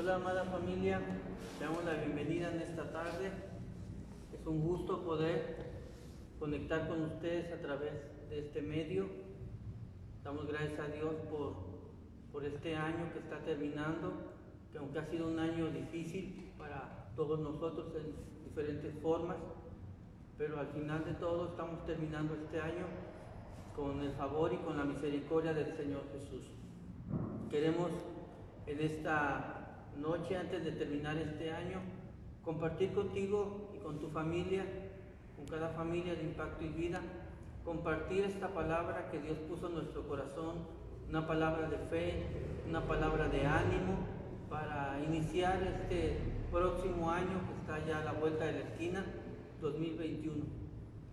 Hola 0.00 0.14
amada 0.14 0.44
familia, 0.44 0.98
te 1.58 1.64
damos 1.66 1.84
la 1.84 1.92
bienvenida 1.92 2.50
en 2.50 2.62
esta 2.62 2.90
tarde. 2.90 3.30
Es 4.32 4.46
un 4.46 4.62
gusto 4.62 5.04
poder 5.04 5.56
conectar 6.38 6.88
con 6.88 7.02
ustedes 7.02 7.52
a 7.52 7.60
través 7.60 7.92
de 8.30 8.38
este 8.38 8.62
medio. 8.62 9.10
Damos 10.24 10.46
gracias 10.46 10.80
a 10.80 10.86
Dios 10.86 11.16
por, 11.30 11.52
por 12.32 12.46
este 12.46 12.74
año 12.76 13.12
que 13.12 13.18
está 13.18 13.40
terminando, 13.40 14.14
que 14.72 14.78
aunque 14.78 15.00
ha 15.00 15.04
sido 15.04 15.28
un 15.28 15.38
año 15.38 15.68
difícil 15.68 16.50
para 16.56 17.12
todos 17.14 17.38
nosotros 17.38 17.88
en 17.94 18.14
diferentes 18.42 18.94
formas, 19.02 19.36
pero 20.38 20.58
al 20.58 20.68
final 20.68 21.04
de 21.04 21.12
todo 21.12 21.48
estamos 21.50 21.84
terminando 21.84 22.36
este 22.36 22.58
año 22.58 22.86
con 23.76 24.00
el 24.00 24.12
favor 24.12 24.50
y 24.50 24.56
con 24.64 24.78
la 24.78 24.84
misericordia 24.84 25.52
del 25.52 25.76
Señor 25.76 26.04
Jesús. 26.14 26.46
Queremos 27.50 27.90
en 28.66 28.80
esta 28.80 29.59
noche, 29.98 30.36
antes 30.36 30.64
de 30.64 30.72
terminar 30.72 31.16
este 31.16 31.52
año, 31.52 31.80
compartir 32.44 32.92
contigo 32.92 33.70
y 33.74 33.78
con 33.78 33.98
tu 33.98 34.08
familia, 34.08 34.64
con 35.36 35.46
cada 35.46 35.70
familia 35.70 36.14
de 36.14 36.22
impacto 36.22 36.64
y 36.64 36.68
vida, 36.68 37.00
compartir 37.64 38.24
esta 38.24 38.48
palabra 38.48 39.10
que 39.10 39.20
Dios 39.20 39.38
puso 39.48 39.68
en 39.68 39.74
nuestro 39.74 40.06
corazón, 40.08 40.56
una 41.08 41.26
palabra 41.26 41.68
de 41.68 41.78
fe, 41.78 42.22
una 42.68 42.82
palabra 42.82 43.28
de 43.28 43.46
ánimo 43.46 43.98
para 44.48 45.00
iniciar 45.06 45.62
este 45.62 46.18
próximo 46.50 47.10
año 47.10 47.40
que 47.46 47.60
está 47.60 47.86
ya 47.86 47.98
a 48.00 48.04
la 48.04 48.12
vuelta 48.12 48.44
de 48.44 48.52
la 48.52 48.58
esquina, 48.60 49.04
2021, 49.60 50.44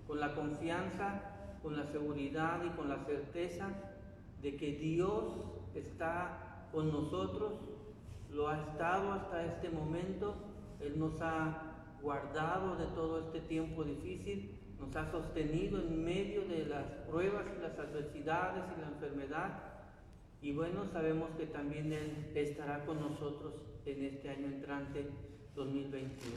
con 0.07 0.19
la 0.19 0.33
confianza, 0.33 1.21
con 1.61 1.75
la 1.77 1.85
seguridad 1.85 2.63
y 2.65 2.69
con 2.75 2.89
la 2.89 3.03
certeza 3.05 3.69
de 4.41 4.55
que 4.55 4.73
Dios 4.73 5.23
está 5.75 6.67
con 6.71 6.91
nosotros, 6.91 7.53
lo 8.31 8.49
ha 8.49 8.59
estado 8.61 9.11
hasta 9.13 9.45
este 9.45 9.69
momento, 9.69 10.35
Él 10.79 10.97
nos 10.99 11.19
ha 11.21 11.95
guardado 12.01 12.75
de 12.75 12.85
todo 12.87 13.19
este 13.19 13.41
tiempo 13.41 13.83
difícil, 13.83 14.59
nos 14.79 14.95
ha 14.95 15.09
sostenido 15.11 15.79
en 15.81 16.03
medio 16.03 16.47
de 16.47 16.65
las 16.65 16.85
pruebas 17.07 17.45
y 17.57 17.61
las 17.61 17.77
adversidades 17.79 18.63
y 18.77 18.81
la 18.81 18.87
enfermedad. 18.87 19.63
Y 20.41 20.53
bueno, 20.53 20.85
sabemos 20.91 21.31
que 21.37 21.47
también 21.47 21.91
Él 21.91 22.31
estará 22.35 22.85
con 22.85 22.99
nosotros 22.99 23.55
en 23.85 24.03
este 24.03 24.29
año 24.29 24.45
entrante 24.45 25.09
2021. 25.55 26.35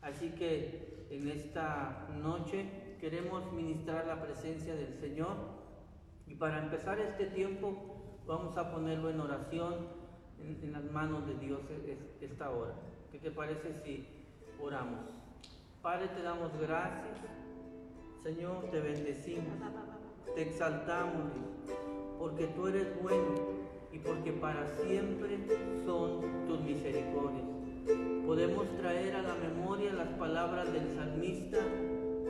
Así 0.00 0.30
que 0.30 1.06
en 1.10 1.28
esta 1.28 2.08
noche 2.22 2.96
queremos 3.00 3.52
ministrar 3.52 4.06
la 4.06 4.22
presencia 4.22 4.74
del 4.74 4.94
Señor 4.98 5.36
y 6.26 6.34
para 6.36 6.62
empezar 6.62 6.98
este 6.98 7.26
tiempo 7.26 8.20
vamos 8.26 8.56
a 8.56 8.72
ponerlo 8.72 9.10
en 9.10 9.20
oración 9.20 9.99
en, 10.62 10.72
las 10.72 10.84
manos 10.90 11.26
de 11.26 11.34
Dios 11.34 11.60
esta 12.20 12.50
hora. 12.50 12.74
¿Qué 13.12 13.18
te 13.18 13.30
parece 13.30 13.74
si 13.84 14.06
oramos? 14.62 15.00
Padre, 15.82 16.08
te 16.08 16.22
damos 16.22 16.50
gracias. 16.60 17.18
Señor, 18.22 18.70
te 18.70 18.80
bendecimos, 18.80 19.46
te 20.34 20.42
exaltamos, 20.42 21.32
porque 22.18 22.46
tú 22.48 22.66
eres 22.66 23.00
bueno 23.02 23.34
y 23.90 23.98
porque 23.98 24.32
para 24.32 24.66
siempre 24.84 25.38
son 25.86 26.46
tus 26.46 26.60
misericordias. 26.60 27.46
Podemos 28.26 28.68
traer 28.76 29.16
a 29.16 29.22
la 29.22 29.34
memoria 29.36 29.92
las 29.92 30.08
palabras 30.18 30.70
del 30.72 30.94
salmista 30.94 31.58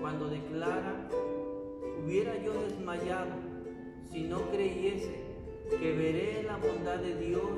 cuando 0.00 0.28
declara, 0.28 1.08
hubiera 2.02 2.36
yo 2.36 2.52
desmayado 2.62 3.32
si 4.10 4.22
no 4.22 4.40
creyese 4.50 5.30
que 5.68 5.92
veré 5.92 6.42
la 6.44 6.56
bondad 6.56 6.98
de 6.98 7.16
Dios 7.16 7.50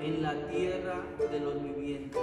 en 0.00 0.22
la 0.22 0.46
tierra 0.48 1.02
de 1.30 1.40
los 1.40 1.62
vivientes. 1.62 2.20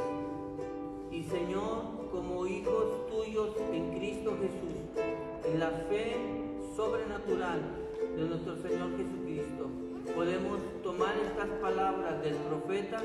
Y 1.11 1.23
Señor, 1.23 2.09
como 2.11 2.45
hijos 2.47 3.07
tuyos 3.07 3.49
en 3.73 3.97
Cristo 3.97 4.37
Jesús, 4.41 5.03
en 5.45 5.59
la 5.59 5.69
fe 5.89 6.15
sobrenatural 6.75 7.61
de 8.15 8.23
nuestro 8.23 8.55
Señor 8.57 8.89
Jesucristo, 8.97 9.67
podemos 10.15 10.59
tomar 10.83 11.15
estas 11.17 11.47
palabras 11.59 12.21
del 12.23 12.35
profeta 12.35 13.01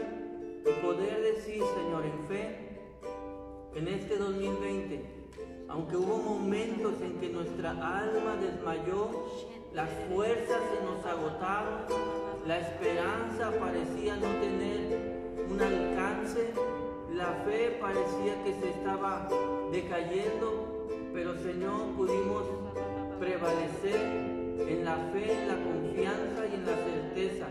y 0.62 0.84
poder 0.84 1.22
decir, 1.22 1.62
Señor, 1.62 2.04
en 2.04 2.26
fe, 2.26 2.58
en 3.74 3.88
este 3.88 4.16
2020, 4.16 5.02
aunque 5.68 5.96
hubo 5.96 6.16
momentos 6.18 6.94
en 7.02 7.18
que 7.18 7.28
nuestra 7.30 7.70
alma 7.70 8.36
desmayó, 8.36 9.28
las 9.72 9.90
fuerzas 10.08 10.60
se 10.70 10.84
nos 10.84 11.04
agotaron, 11.04 12.23
la 12.46 12.58
esperanza 12.58 13.52
parecía 13.58 14.16
no 14.16 14.28
tener 14.38 15.24
un 15.50 15.60
alcance, 15.60 16.52
la 17.12 17.32
fe 17.46 17.78
parecía 17.80 18.42
que 18.44 18.52
se 18.60 18.70
estaba 18.70 19.28
decayendo, 19.72 20.88
pero 21.14 21.34
Señor 21.36 21.94
pudimos 21.96 22.44
prevalecer 23.18 23.96
en 24.68 24.84
la 24.84 24.96
fe, 25.12 25.32
en 25.32 25.48
la 25.48 25.54
confianza 25.54 26.46
y 26.50 26.54
en 26.54 26.66
la 26.66 26.76
certeza 26.76 27.46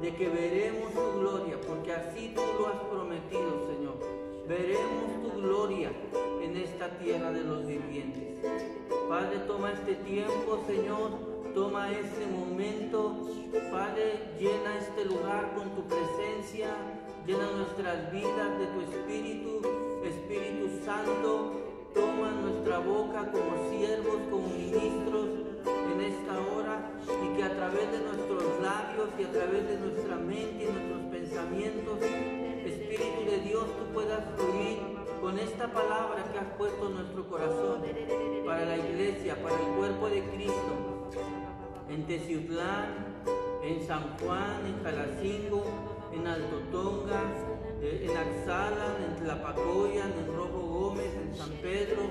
de 0.00 0.14
que 0.14 0.28
veremos 0.28 0.92
tu 0.92 1.20
gloria, 1.20 1.56
porque 1.66 1.92
así 1.92 2.32
tú 2.34 2.42
lo 2.58 2.68
has 2.68 2.80
prometido, 2.90 3.66
Señor. 3.66 3.98
Veremos 4.46 5.22
tu 5.22 5.40
gloria 5.42 5.90
en 6.40 6.56
esta 6.56 6.88
tierra 6.98 7.32
de 7.32 7.42
los 7.42 7.66
vivientes. 7.66 8.38
Padre, 9.08 9.38
toma 9.46 9.72
este 9.72 9.94
tiempo, 9.96 10.62
Señor, 10.66 11.29
Toma 11.54 11.90
este 11.90 12.26
momento, 12.26 13.28
Padre, 13.72 14.34
llena 14.38 14.78
este 14.78 15.04
lugar 15.04 15.52
con 15.56 15.70
tu 15.74 15.82
presencia, 15.82 16.68
llena 17.26 17.50
nuestras 17.50 18.12
vidas 18.12 18.58
de 18.58 18.66
tu 18.66 18.80
Espíritu, 18.82 19.60
Espíritu 20.04 20.84
Santo, 20.84 21.60
toma 21.92 22.30
nuestra 22.30 22.78
boca 22.78 23.32
como 23.32 23.68
siervos, 23.68 24.16
como 24.30 24.46
ministros 24.46 25.26
en 25.92 26.00
esta 26.00 26.38
hora 26.54 26.92
y 27.08 27.36
que 27.36 27.42
a 27.42 27.56
través 27.56 27.90
de 27.90 27.98
nuestros 27.98 28.44
labios 28.62 29.08
y 29.18 29.24
a 29.24 29.32
través 29.32 29.68
de 29.68 29.76
nuestra 29.78 30.16
mente 30.16 30.64
y 30.64 30.72
nuestros 30.72 31.02
pensamientos, 31.10 31.98
Espíritu 32.64 33.28
de 33.28 33.40
Dios, 33.40 33.64
tú 33.64 33.92
puedas 33.92 34.22
fluir 34.36 34.78
con 35.20 35.36
esta 35.36 35.66
palabra 35.72 36.24
que 36.32 36.38
has 36.38 36.56
puesto 36.56 36.86
en 36.86 36.94
nuestro 36.94 37.28
corazón 37.28 37.82
para 38.46 38.64
la 38.64 38.76
iglesia, 38.76 39.34
para 39.42 39.56
el 39.56 39.76
cuerpo 39.76 40.08
de 40.08 40.22
Cristo 40.30 40.89
en 41.90 42.06
Teciutlán, 42.06 43.22
en 43.62 43.86
San 43.86 44.16
Juan, 44.18 44.64
en 44.64 44.82
Calacingo, 44.82 45.64
en 46.14 46.26
Alto 46.26 46.56
Tonga, 46.70 47.22
eh, 47.82 48.06
en 48.08 48.16
Axala, 48.16 48.96
en 49.04 49.16
Tlapacoyan, 49.16 50.12
en 50.12 50.36
Rojo 50.36 50.60
Gómez, 50.60 51.12
en 51.20 51.36
San 51.36 51.50
Pedro, 51.60 52.02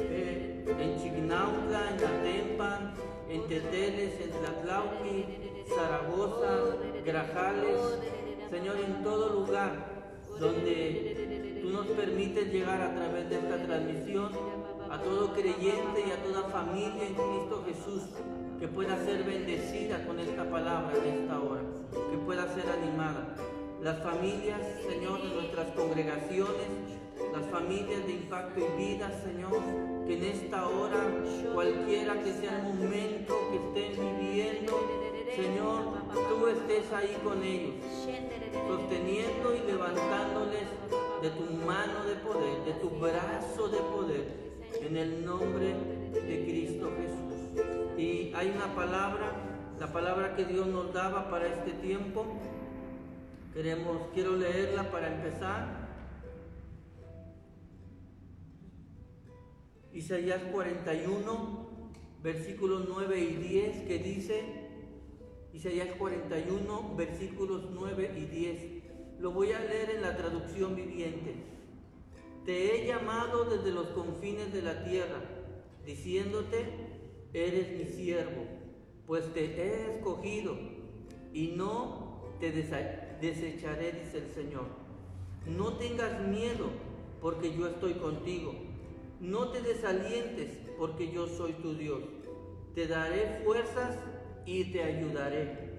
eh, 0.00 0.64
en 0.66 1.00
Chignautla, 1.00 1.90
en 1.90 2.04
Atempan, 2.04 2.94
en 3.28 3.46
Teteles, 3.46 4.20
en 4.20 4.30
Tlatlauqui, 4.30 5.26
Zaragoza, 5.68 6.76
Grajales, 7.04 7.98
Señor, 8.50 8.76
en 8.78 9.02
todo 9.04 9.28
lugar 9.40 10.00
donde 10.40 11.60
tú 11.62 11.70
nos 11.70 11.86
permites 11.86 12.52
llegar 12.52 12.80
a 12.80 12.94
través 12.94 13.30
de 13.30 13.36
esta 13.36 13.62
transmisión 13.62 14.32
a 14.90 15.00
todo 15.00 15.32
creyente 15.34 16.04
y 16.04 16.10
a 16.10 16.22
toda 16.24 16.48
familia 16.48 17.06
en 17.06 17.14
Cristo 17.14 17.62
Jesús 17.64 18.02
que 18.60 18.68
pueda 18.68 18.94
ser 19.06 19.24
bendecida 19.24 20.04
con 20.06 20.20
esta 20.20 20.44
palabra 20.44 20.92
en 21.02 21.22
esta 21.22 21.40
hora, 21.40 21.62
que 22.10 22.18
pueda 22.18 22.46
ser 22.54 22.68
animada. 22.68 23.34
Las 23.82 24.02
familias, 24.02 24.60
Señor, 24.86 25.22
de 25.22 25.34
nuestras 25.34 25.70
congregaciones, 25.72 26.68
las 27.32 27.46
familias 27.46 28.06
de 28.06 28.12
impacto 28.12 28.60
y 28.60 28.84
vida, 28.84 29.10
Señor, 29.24 29.62
que 30.06 30.14
en 30.14 30.24
esta 30.24 30.68
hora, 30.68 31.00
cualquiera 31.54 32.22
que 32.22 32.32
sea 32.34 32.58
el 32.58 32.74
momento 32.74 33.34
que 33.50 33.80
estén 33.80 34.18
viviendo, 34.18 34.78
Señor, 35.34 35.80
tú 36.28 36.46
estés 36.48 36.92
ahí 36.92 37.16
con 37.24 37.42
ellos, 37.42 37.76
sosteniendo 38.68 39.54
y 39.54 39.70
levantándoles 39.72 40.68
de 41.22 41.30
tu 41.30 41.44
mano 41.64 42.04
de 42.04 42.14
poder, 42.16 42.64
de 42.66 42.72
tu 42.74 42.90
brazo 42.90 43.68
de 43.68 43.78
poder, 43.78 44.26
en 44.82 44.96
el 44.98 45.24
nombre 45.24 45.74
de 46.12 46.44
Cristo 46.44 46.90
Jesús. 46.98 47.79
Y 47.96 48.32
hay 48.34 48.52
una 48.54 48.74
palabra, 48.74 49.32
la 49.78 49.92
palabra 49.92 50.34
que 50.36 50.44
Dios 50.44 50.66
nos 50.66 50.92
daba 50.92 51.30
para 51.30 51.46
este 51.46 51.72
tiempo. 51.72 52.26
Queremos, 53.52 54.08
quiero 54.14 54.36
leerla 54.36 54.90
para 54.90 55.14
empezar. 55.14 55.80
Isaías 59.92 60.40
41, 60.52 61.68
versículos 62.22 62.86
9 62.88 63.20
y 63.20 63.36
10, 63.36 63.82
que 63.88 63.98
dice, 63.98 64.44
Isaías 65.52 65.88
41, 65.98 66.94
versículos 66.96 67.68
9 67.72 68.14
y 68.16 68.24
10. 68.26 68.80
Lo 69.20 69.32
voy 69.32 69.52
a 69.52 69.60
leer 69.60 69.90
en 69.90 70.02
la 70.02 70.16
traducción 70.16 70.76
viviente. 70.76 71.34
Te 72.44 72.74
he 72.74 72.86
llamado 72.86 73.44
desde 73.44 73.72
los 73.72 73.88
confines 73.88 74.52
de 74.52 74.62
la 74.62 74.84
tierra, 74.84 75.20
diciéndote, 75.84 76.89
eres 77.32 77.78
mi 77.78 77.84
siervo, 77.84 78.44
pues 79.06 79.32
te 79.32 79.44
he 79.44 79.96
escogido 79.96 80.56
y 81.32 81.48
no 81.56 82.24
te 82.40 82.52
desecharé, 82.52 83.92
dice 83.92 84.18
el 84.18 84.30
Señor. 84.30 84.66
No 85.46 85.74
tengas 85.74 86.20
miedo, 86.26 86.66
porque 87.20 87.54
yo 87.56 87.66
estoy 87.66 87.94
contigo. 87.94 88.54
No 89.20 89.48
te 89.48 89.60
desalientes, 89.60 90.58
porque 90.78 91.10
yo 91.12 91.26
soy 91.26 91.52
tu 91.54 91.74
Dios. 91.74 92.00
Te 92.74 92.86
daré 92.86 93.42
fuerzas 93.44 93.98
y 94.46 94.72
te 94.72 94.82
ayudaré. 94.82 95.70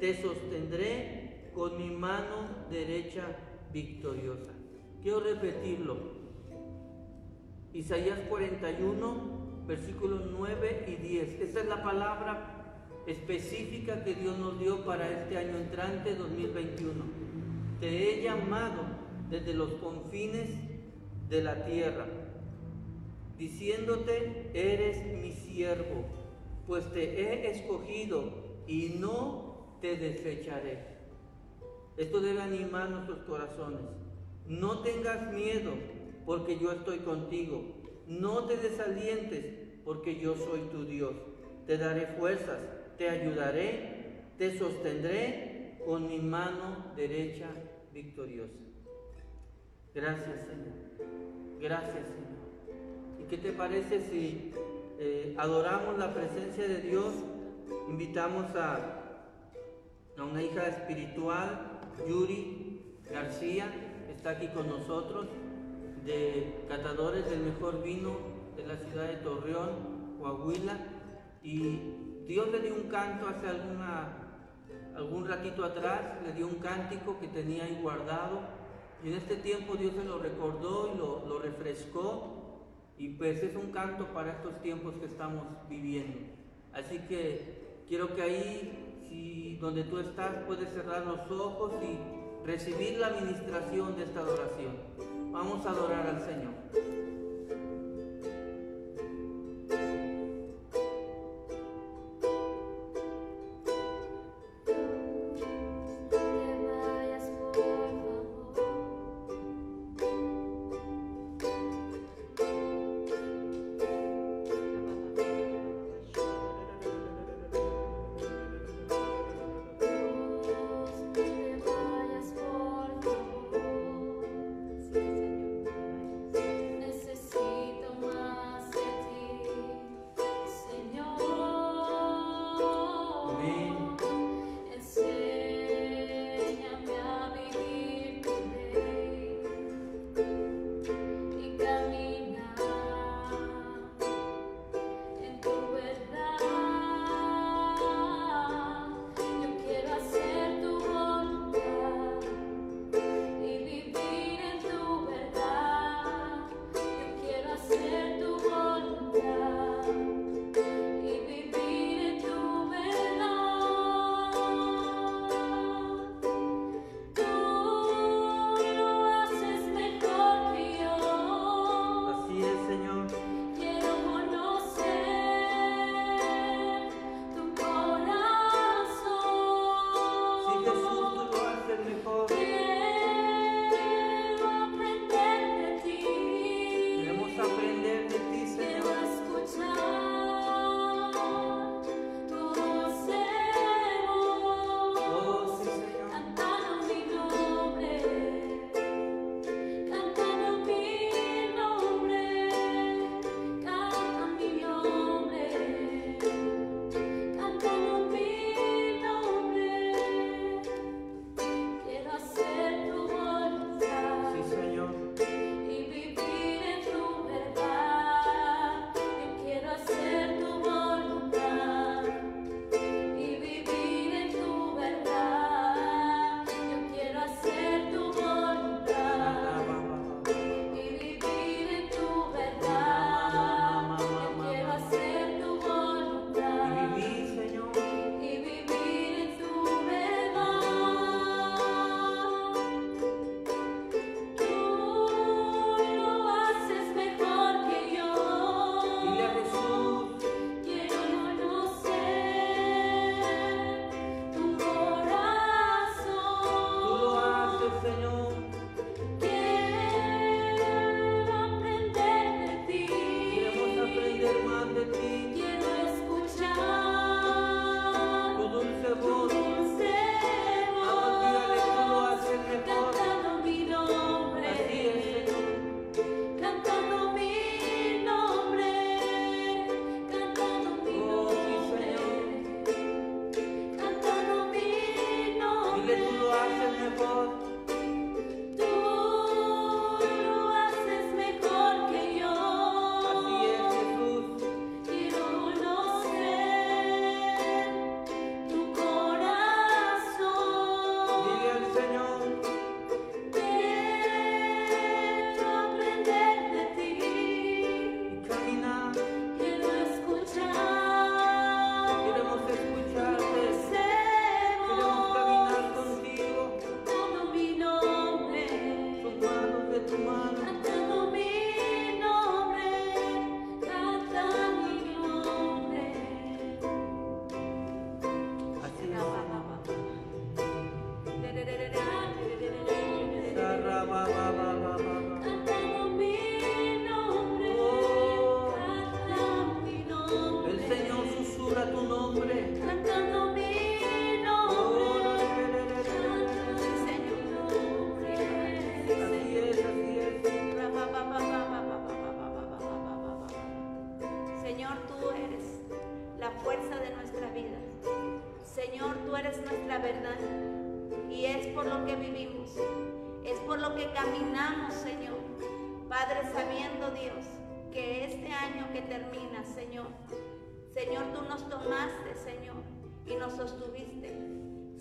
Te 0.00 0.20
sostendré 0.20 1.50
con 1.54 1.78
mi 1.78 1.90
mano 1.90 2.66
derecha 2.70 3.24
victoriosa. 3.72 4.52
Quiero 5.02 5.20
repetirlo. 5.20 5.96
Isaías 7.72 8.18
41, 8.28 9.45
versículos 9.66 10.22
9 10.30 10.84
y 10.88 11.02
10. 11.02 11.40
Esa 11.40 11.60
es 11.60 11.66
la 11.66 11.82
palabra 11.82 12.56
específica 13.06 14.02
que 14.04 14.14
Dios 14.14 14.38
nos 14.38 14.58
dio 14.58 14.84
para 14.84 15.08
este 15.08 15.38
año 15.38 15.56
entrante 15.56 16.14
2021. 16.14 17.04
Te 17.80 17.88
he 17.88 18.22
llamado 18.22 18.82
desde 19.30 19.54
los 19.54 19.72
confines 19.74 20.50
de 21.28 21.42
la 21.42 21.64
tierra, 21.64 22.06
diciéndote, 23.38 24.50
eres 24.54 25.04
mi 25.20 25.32
siervo, 25.32 26.06
pues 26.66 26.90
te 26.92 27.20
he 27.20 27.50
escogido 27.50 28.30
y 28.66 28.96
no 28.98 29.76
te 29.80 29.96
desecharé. 29.96 30.96
Esto 31.96 32.20
debe 32.20 32.42
animar 32.42 32.90
nuestros 32.90 33.18
corazones. 33.20 33.80
No 34.46 34.80
tengas 34.80 35.32
miedo, 35.32 35.72
porque 36.24 36.58
yo 36.58 36.72
estoy 36.72 36.98
contigo. 36.98 37.75
No 38.06 38.44
te 38.44 38.56
desalientes, 38.56 39.44
porque 39.84 40.18
yo 40.18 40.36
soy 40.36 40.60
tu 40.70 40.84
Dios. 40.84 41.14
Te 41.66 41.78
daré 41.78 42.06
fuerzas, 42.18 42.58
te 42.96 43.08
ayudaré, 43.08 44.22
te 44.38 44.58
sostendré 44.58 45.78
con 45.84 46.08
mi 46.08 46.18
mano 46.18 46.92
derecha 46.96 47.46
victoriosa. 47.92 48.58
Gracias, 49.94 50.46
Señor. 50.46 51.60
Gracias, 51.60 52.06
Señor. 52.08 52.36
¿Y 53.18 53.24
qué 53.24 53.38
te 53.38 53.52
parece 53.52 54.00
si 54.00 54.52
eh, 54.98 55.34
adoramos 55.38 55.98
la 55.98 56.12
presencia 56.12 56.68
de 56.68 56.82
Dios? 56.82 57.14
Invitamos 57.88 58.54
a, 58.54 59.22
a 60.18 60.24
una 60.24 60.42
hija 60.42 60.68
espiritual, 60.68 61.80
Yuri 62.06 62.82
García, 63.10 63.72
está 64.14 64.30
aquí 64.30 64.48
con 64.48 64.68
nosotros, 64.68 65.26
de 66.06 66.64
catadores 66.68 67.28
del 67.28 67.40
mejor 67.40 67.82
vino 67.82 68.12
de 68.56 68.66
la 68.66 68.76
ciudad 68.76 69.08
de 69.08 69.16
Torreón, 69.16 70.16
Coahuila, 70.18 70.78
y 71.42 71.80
Dios 72.26 72.48
le 72.50 72.60
dio 72.60 72.74
un 72.74 72.88
canto 72.88 73.26
hace 73.26 73.48
alguna, 73.48 74.40
algún 74.94 75.26
ratito 75.26 75.64
atrás, 75.64 76.00
le 76.24 76.32
dio 76.32 76.46
un 76.46 76.56
cántico 76.56 77.18
que 77.18 77.26
tenía 77.28 77.64
ahí 77.64 77.78
guardado, 77.82 78.40
y 79.04 79.08
en 79.08 79.14
este 79.14 79.36
tiempo 79.36 79.74
Dios 79.74 79.94
se 79.94 80.04
lo 80.04 80.18
recordó 80.18 80.92
y 80.94 80.96
lo, 80.96 81.26
lo 81.26 81.40
refrescó, 81.40 82.62
y 82.98 83.10
pues 83.10 83.42
es 83.42 83.54
un 83.56 83.72
canto 83.72 84.06
para 84.14 84.32
estos 84.32 84.62
tiempos 84.62 84.94
que 84.94 85.06
estamos 85.06 85.44
viviendo. 85.68 86.18
Así 86.72 87.00
que 87.00 87.82
quiero 87.88 88.14
que 88.14 88.22
ahí, 88.22 89.58
donde 89.60 89.84
tú 89.84 89.98
estás, 89.98 90.44
puedes 90.46 90.68
cerrar 90.70 91.04
los 91.06 91.30
ojos 91.30 91.72
y 91.82 92.46
recibir 92.46 92.98
la 92.98 93.08
administración 93.08 93.96
de 93.96 94.04
esta 94.04 94.20
adoración. 94.20 95.15
Vamos 95.36 95.66
a 95.66 95.70
adorar 95.70 96.06
al 96.06 96.18
Señor. 96.18 97.15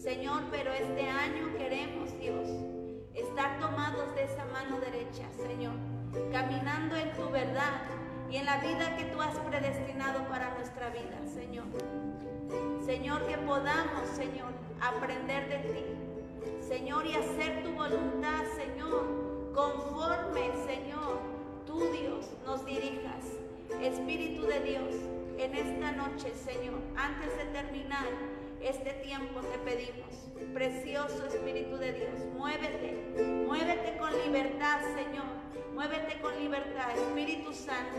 Señor, 0.06 0.44
pero 0.52 0.72
este 0.72 1.10
año 1.10 1.58
queremos, 1.58 2.16
Dios, 2.20 2.48
estar 3.16 3.60
tomados 3.60 4.14
de 4.14 4.26
esa 4.26 4.46
mano 4.46 4.80
derecha, 4.80 5.24
Señor, 5.36 5.74
caminando 6.32 6.96
en 6.96 7.12
tu 7.14 7.28
verdad 7.32 7.82
y 8.30 8.38
en 8.38 8.46
la 8.46 8.58
vida 8.60 8.96
que 8.98 9.06
tú 9.06 9.20
has 9.20 9.36
predestinado 9.40 10.28
para 10.28 10.54
nuestra 10.54 10.90
vida, 10.90 11.18
Señor. 11.26 11.66
Señor, 12.86 13.26
que 13.26 13.36
podamos, 13.40 14.08
Señor, 14.16 14.52
aprender 14.80 15.50
de 15.50 15.58
ti, 15.74 16.62
Señor, 16.62 17.08
y 17.08 17.16
hacer 17.16 17.64
tu 17.64 17.72
voluntad, 17.72 18.44
Señor, 18.56 19.25
conforme, 19.56 20.52
Señor, 20.68 21.20
tú, 21.66 21.80
Dios, 21.92 22.30
nos 22.46 22.66
dirijas. 22.66 23.24
Espíritu 23.82 24.46
de 24.46 24.60
Dios, 24.60 24.94
en 25.38 25.56
esta 25.56 25.94
noche, 25.94 26.34
Señor, 26.36 26.80
antes 26.96 27.36
de 27.38 27.46
terminar, 27.46 28.06
este 28.62 28.92
tiempo 28.94 29.40
te 29.42 29.58
pedimos, 29.60 30.30
precioso 30.54 31.26
Espíritu 31.26 31.78
de 31.78 31.94
Dios, 31.94 32.20
muévete, 32.38 32.92
muévete 33.46 33.98
con 33.98 34.12
libertad, 34.26 34.82
Señor, 34.96 35.26
muévete 35.74 36.20
con 36.20 36.38
libertad, 36.38 36.92
Espíritu 36.98 37.54
Santo, 37.54 37.98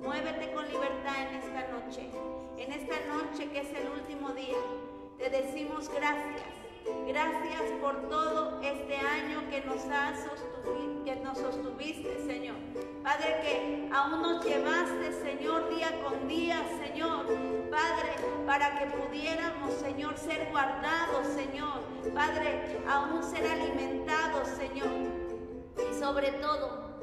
muévete 0.00 0.52
con 0.52 0.68
libertad 0.68 1.16
en 1.28 1.34
esta 1.36 1.68
noche, 1.68 2.08
en 2.56 2.72
esta 2.72 2.96
noche 3.06 3.50
que 3.50 3.60
es 3.60 3.70
el 3.74 3.88
último 3.90 4.30
día. 4.30 4.58
Te 5.18 5.30
decimos 5.30 5.88
gracias, 5.88 6.67
gracias 7.06 7.62
por 7.80 8.08
todo 8.08 8.60
este 8.62 8.96
año 8.96 9.48
que 9.50 9.60
nos 9.62 9.84
has 9.86 10.24
que 11.08 11.16
nos 11.16 11.38
sostuviste, 11.38 12.18
Señor. 12.26 12.56
Padre, 13.02 13.40
que 13.40 13.88
aún 13.90 14.20
nos 14.20 14.44
llevaste, 14.44 15.12
Señor, 15.22 15.70
día 15.70 15.90
con 16.04 16.28
día, 16.28 16.62
Señor. 16.84 17.24
Padre, 17.70 18.12
para 18.46 18.78
que 18.78 18.86
pudiéramos, 18.86 19.72
Señor, 19.74 20.18
ser 20.18 20.48
guardados, 20.50 21.26
Señor. 21.28 21.80
Padre, 22.14 22.78
aún 22.86 23.22
ser 23.22 23.46
alimentados, 23.46 24.48
Señor. 24.48 24.90
Y 25.78 25.98
sobre 25.98 26.32
todo, 26.32 27.00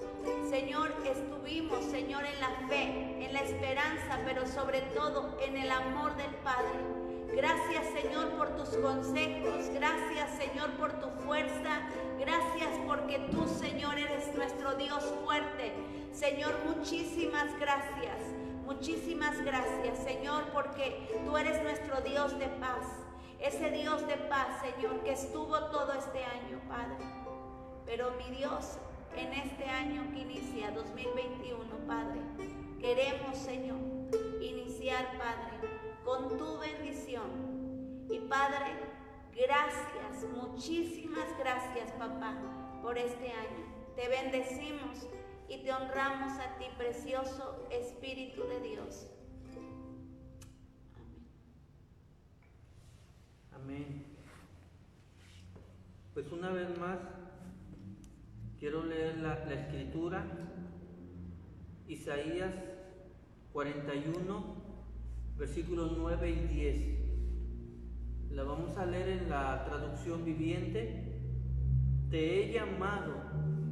Señor, 0.52 0.94
estuvimos, 1.04 1.84
Señor, 1.86 2.26
en 2.26 2.40
la 2.40 2.68
fe, 2.68 3.26
en 3.26 3.34
la 3.34 3.40
esperanza, 3.40 4.20
pero 4.24 4.46
sobre 4.46 4.82
todo 4.82 5.36
en 5.42 5.58
el 5.58 5.72
amor 5.72 6.16
del 6.16 6.34
Padre. 6.44 7.05
Gracias 7.34 7.86
Señor 8.02 8.30
por 8.38 8.56
tus 8.56 8.70
consejos. 8.78 9.70
Gracias 9.74 10.30
Señor 10.38 10.72
por 10.72 10.94
tu 11.00 11.10
fuerza. 11.26 11.82
Gracias 12.20 12.70
porque 12.88 13.20
tú 13.32 13.48
Señor 13.48 13.98
eres 13.98 14.34
nuestro 14.36 14.76
Dios 14.76 15.04
fuerte. 15.24 15.74
Señor, 16.12 16.54
muchísimas 16.66 17.58
gracias. 17.60 18.18
Muchísimas 18.66 19.42
gracias 19.44 20.00
Señor 20.00 20.46
porque 20.54 21.08
tú 21.26 21.38
eres 21.38 21.62
nuestro 21.64 22.02
Dios 22.02 22.38
de 22.40 22.48
paz. 22.48 22.86
Ese 23.40 23.70
Dios 23.72 24.06
de 24.08 24.18
paz 24.18 24.62
Señor 24.62 25.02
que 25.04 25.12
estuvo 25.14 25.58
todo 25.66 25.94
este 25.94 26.24
año 26.24 26.60
Padre. 26.68 27.06
Pero 27.86 28.12
mi 28.12 28.36
Dios 28.36 28.78
en 29.18 29.34
este 29.34 29.66
año 29.66 30.04
que 30.14 30.20
inicia 30.20 30.72
2021 30.72 31.76
Padre. 31.88 32.22
Queremos 32.80 33.38
Señor 33.38 33.78
iniciar 34.42 35.18
Padre 35.18 35.55
con 36.06 36.38
tu 36.38 36.60
bendición. 36.60 38.06
Y 38.10 38.20
Padre, 38.30 38.76
gracias, 39.34 40.30
muchísimas 40.32 41.36
gracias, 41.40 41.92
papá, 41.94 42.38
por 42.82 42.98
este 42.98 43.32
año. 43.32 43.66
Te 43.96 44.08
bendecimos 44.08 45.08
y 45.50 45.64
te 45.64 45.74
honramos 45.74 46.34
a 46.40 46.58
ti, 46.60 46.66
precioso 46.78 47.68
Espíritu 47.72 48.44
de 48.44 48.60
Dios. 48.62 49.08
Amén. 53.52 54.06
Pues 56.14 56.32
una 56.32 56.52
vez 56.52 56.78
más, 56.78 57.00
quiero 58.60 58.84
leer 58.84 59.18
la, 59.18 59.44
la 59.46 59.54
escritura, 59.56 60.24
Isaías 61.88 62.54
41, 63.54 64.65
versículos 65.38 65.94
9 65.98 66.30
y 66.30 66.54
10. 66.54 66.76
La 68.32 68.44
vamos 68.44 68.78
a 68.78 68.86
leer 68.86 69.10
en 69.10 69.30
la 69.30 69.66
traducción 69.66 70.24
viviente. 70.24 71.20
Te 72.10 72.50
he 72.50 72.54
llamado 72.54 73.14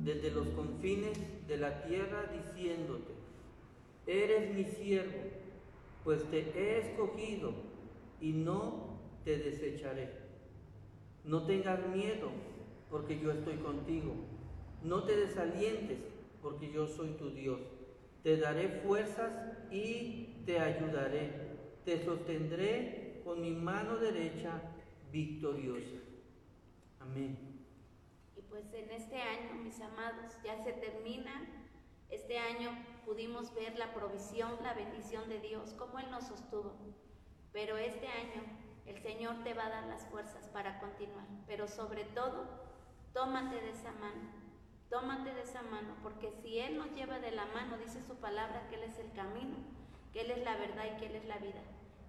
desde 0.03 0.31
los 0.31 0.47
confines 0.49 1.17
de 1.47 1.57
la 1.57 1.83
tierra 1.83 2.29
diciéndote, 2.31 3.13
eres 4.05 4.53
mi 4.53 4.65
siervo, 4.65 5.19
pues 6.03 6.23
te 6.29 6.39
he 6.39 6.79
escogido 6.79 7.53
y 8.19 8.33
no 8.33 8.99
te 9.23 9.37
desecharé. 9.37 10.09
No 11.23 11.43
tengas 11.45 11.79
miedo, 11.87 12.29
porque 12.89 13.17
yo 13.19 13.31
estoy 13.31 13.55
contigo. 13.55 14.13
No 14.83 15.03
te 15.03 15.15
desalientes, 15.15 15.99
porque 16.41 16.69
yo 16.69 16.87
soy 16.87 17.11
tu 17.11 17.29
Dios. 17.29 17.59
Te 18.23 18.37
daré 18.37 18.67
fuerzas 18.85 19.31
y 19.71 20.43
te 20.45 20.59
ayudaré 20.59 21.52
te 21.85 22.03
sostendré 22.03 23.21
con 23.23 23.41
mi 23.41 23.51
mano 23.51 23.97
derecha 23.97 24.61
victoriosa. 25.11 25.97
Amén. 26.99 27.37
Y 28.35 28.41
pues 28.41 28.73
en 28.73 28.89
este 28.91 29.21
año, 29.21 29.55
mis 29.63 29.79
amados, 29.81 30.37
ya 30.43 30.63
se 30.63 30.73
termina. 30.73 31.45
Este 32.09 32.37
año 32.37 32.71
pudimos 33.05 33.53
ver 33.53 33.77
la 33.77 33.93
provisión, 33.93 34.51
la 34.63 34.73
bendición 34.73 35.27
de 35.29 35.39
Dios, 35.39 35.73
cómo 35.77 35.99
Él 35.99 36.09
nos 36.11 36.27
sostuvo. 36.27 36.73
Pero 37.51 37.77
este 37.77 38.07
año 38.07 38.43
el 38.85 38.97
Señor 38.99 39.43
te 39.43 39.53
va 39.53 39.67
a 39.67 39.69
dar 39.69 39.85
las 39.85 40.05
fuerzas 40.07 40.47
para 40.49 40.79
continuar. 40.79 41.25
Pero 41.47 41.67
sobre 41.67 42.05
todo, 42.05 42.45
tómate 43.13 43.55
de 43.55 43.71
esa 43.71 43.91
mano. 43.91 44.43
Tómate 44.89 45.33
de 45.33 45.41
esa 45.41 45.63
mano, 45.63 45.95
porque 46.03 46.31
si 46.43 46.59
Él 46.59 46.77
nos 46.77 46.91
lleva 46.93 47.19
de 47.19 47.31
la 47.31 47.47
mano, 47.47 47.77
dice 47.79 48.01
su 48.03 48.15
palabra 48.17 48.67
que 48.69 48.75
Él 48.75 48.83
es 48.83 48.99
el 48.99 49.11
camino, 49.13 49.55
que 50.11 50.21
Él 50.21 50.29
es 50.29 50.43
la 50.43 50.55
verdad 50.55 50.85
y 50.85 50.99
que 50.99 51.07
Él 51.07 51.15
es 51.15 51.25
la 51.25 51.39
vida. 51.39 51.61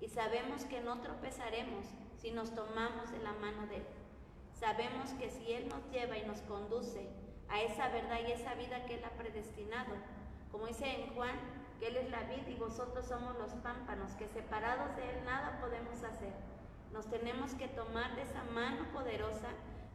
Y 0.05 0.09
sabemos 0.09 0.67
que 0.67 0.83
no 0.83 1.01
tropezaremos 1.01 1.87
si 2.21 2.31
nos 2.31 2.55
tomamos 2.55 3.11
de 3.11 3.21
la 3.21 3.33
mano 3.33 3.67
de 3.69 3.77
Él. 3.77 3.87
Sabemos 4.53 5.09
que 5.19 5.31
si 5.31 5.51
Él 5.51 5.67
nos 5.71 5.81
lleva 5.91 6.19
y 6.19 6.27
nos 6.27 6.43
conduce 6.43 7.09
a 7.49 7.63
esa 7.63 7.89
verdad 7.89 8.19
y 8.29 8.33
esa 8.33 8.53
vida 8.53 8.85
que 8.85 8.97
Él 8.97 9.05
ha 9.05 9.17
predestinado, 9.17 9.95
como 10.53 10.67
dice 10.67 10.85
en 10.85 11.15
Juan, 11.15 11.35
que 11.81 11.87
Él 11.87 11.97
es 11.97 12.11
la 12.11 12.21
vida 12.25 12.51
y 12.51 12.57
vosotros 12.57 13.07
somos 13.07 13.35
los 13.39 13.53
pámpanos, 13.63 14.13
que 14.13 14.29
separados 14.29 14.95
de 14.97 15.09
Él 15.09 15.25
nada 15.25 15.59
podemos 15.59 16.03
hacer. 16.03 16.35
Nos 16.93 17.07
tenemos 17.07 17.55
que 17.55 17.69
tomar 17.69 18.15
de 18.15 18.23
esa 18.23 18.45
mano 18.53 18.85
poderosa 18.93 19.49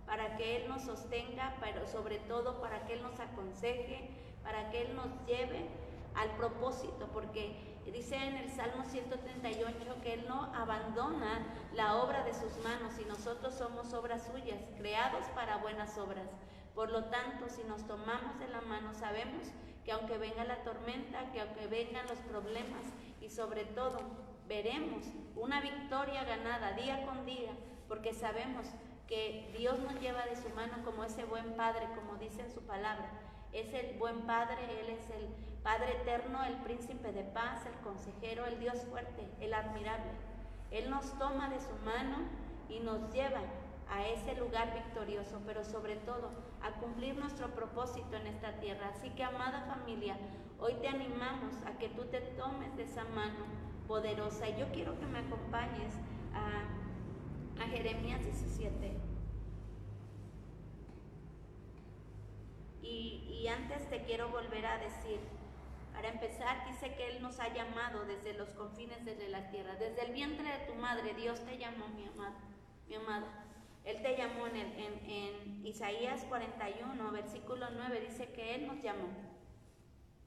para 0.07 0.37
que 0.37 0.57
Él 0.57 0.69
nos 0.69 0.81
sostenga, 0.81 1.55
pero 1.61 1.85
sobre 1.85 2.17
todo 2.17 2.59
para 2.61 2.83
que 2.87 2.93
Él 2.93 3.03
nos 3.03 3.19
aconseje, 3.19 4.09
para 4.41 4.71
que 4.71 4.81
Él 4.81 4.95
nos 4.95 5.09
lleve 5.27 5.67
al 6.15 6.35
propósito, 6.35 7.07
porque 7.13 7.68
dice 7.91 8.15
en 8.15 8.37
el 8.37 8.49
Salmo 8.49 8.83
138 8.85 10.01
que 10.01 10.13
Él 10.13 10.25
no 10.27 10.53
abandona 10.53 11.39
la 11.73 11.97
obra 11.97 12.23
de 12.23 12.33
sus 12.33 12.57
manos 12.63 12.99
y 12.99 13.05
nosotros 13.05 13.53
somos 13.53 13.93
obras 13.93 14.29
suyas, 14.31 14.59
creados 14.77 15.25
para 15.35 15.57
buenas 15.57 15.97
obras. 15.97 16.27
Por 16.75 16.91
lo 16.91 17.05
tanto, 17.05 17.49
si 17.49 17.63
nos 17.63 17.85
tomamos 17.87 18.39
de 18.39 18.47
la 18.47 18.61
mano, 18.61 18.93
sabemos 18.93 19.47
que 19.83 19.91
aunque 19.91 20.17
venga 20.17 20.43
la 20.43 20.63
tormenta, 20.63 21.31
que 21.31 21.41
aunque 21.41 21.67
vengan 21.67 22.07
los 22.07 22.19
problemas 22.19 22.83
y 23.21 23.29
sobre 23.29 23.65
todo 23.65 23.99
veremos 24.47 25.05
una 25.35 25.61
victoria 25.61 26.23
ganada 26.23 26.73
día 26.73 27.05
con 27.05 27.25
día, 27.25 27.51
porque 27.87 28.13
sabemos 28.13 28.65
que 29.07 29.51
Dios 29.57 29.79
nos 29.79 29.99
lleva 29.99 30.25
de 30.25 30.35
su 30.35 30.49
mano 30.49 30.83
como 30.85 31.03
ese 31.03 31.25
buen 31.25 31.55
Padre, 31.55 31.87
como 31.95 32.17
dice 32.17 32.41
en 32.41 32.51
su 32.51 32.61
palabra. 32.61 33.09
Es 33.51 33.73
el 33.73 33.97
buen 33.97 34.21
Padre, 34.21 34.81
Él 34.81 34.89
es 34.89 35.09
el 35.09 35.27
Padre 35.63 36.01
eterno, 36.01 36.43
el 36.45 36.55
príncipe 36.57 37.11
de 37.11 37.23
paz, 37.23 37.65
el 37.65 37.73
consejero, 37.83 38.45
el 38.45 38.59
Dios 38.59 38.81
fuerte, 38.89 39.29
el 39.39 39.53
admirable. 39.53 40.11
Él 40.71 40.89
nos 40.89 41.17
toma 41.17 41.49
de 41.49 41.59
su 41.59 41.75
mano 41.83 42.17
y 42.69 42.79
nos 42.79 43.11
lleva 43.11 43.41
a 43.89 44.05
ese 44.07 44.35
lugar 44.35 44.73
victorioso, 44.73 45.41
pero 45.45 45.63
sobre 45.63 45.95
todo 45.97 46.29
a 46.61 46.71
cumplir 46.79 47.15
nuestro 47.17 47.47
propósito 47.53 48.15
en 48.15 48.27
esta 48.27 48.59
tierra. 48.59 48.89
Así 48.95 49.09
que, 49.11 49.23
amada 49.23 49.61
familia, 49.61 50.15
hoy 50.59 50.75
te 50.75 50.87
animamos 50.87 51.55
a 51.65 51.77
que 51.77 51.89
tú 51.89 52.03
te 52.05 52.21
tomes 52.21 52.75
de 52.77 52.83
esa 52.83 53.03
mano 53.03 53.45
poderosa. 53.87 54.47
Y 54.47 54.59
yo 54.59 54.71
quiero 54.71 54.97
que 54.99 55.07
me 55.07 55.19
acompañes 55.19 55.93
a, 56.33 56.65
Jeremías 57.67 58.23
17. 58.23 58.97
Y, 62.81 63.41
y 63.41 63.47
antes 63.47 63.87
te 63.89 64.01
quiero 64.03 64.29
volver 64.29 64.65
a 64.65 64.77
decir, 64.79 65.19
para 65.99 66.13
empezar, 66.13 66.65
dice 66.65 66.95
que 66.95 67.09
Él 67.09 67.21
nos 67.21 67.41
ha 67.41 67.53
llamado 67.53 68.05
desde 68.05 68.33
los 68.33 68.53
confines 68.53 69.03
de 69.03 69.27
la 69.27 69.49
tierra. 69.49 69.75
Desde 69.75 70.05
el 70.05 70.13
vientre 70.13 70.49
de 70.49 70.65
tu 70.65 70.73
madre, 70.75 71.13
Dios 71.13 71.43
te 71.43 71.57
llamó, 71.57 71.89
mi 71.89 72.05
amada. 72.05 72.37
Mi 72.87 72.95
amada. 72.95 73.27
Él 73.83 74.01
te 74.01 74.15
llamó 74.15 74.47
en, 74.47 74.55
en, 74.55 75.65
Isaías 75.65 76.23
41, 76.29 77.11
versículo 77.11 77.65
9, 77.71 77.99
dice 77.99 78.31
que 78.31 78.55
Él 78.55 78.67
nos 78.67 78.81
llamó. 78.81 79.09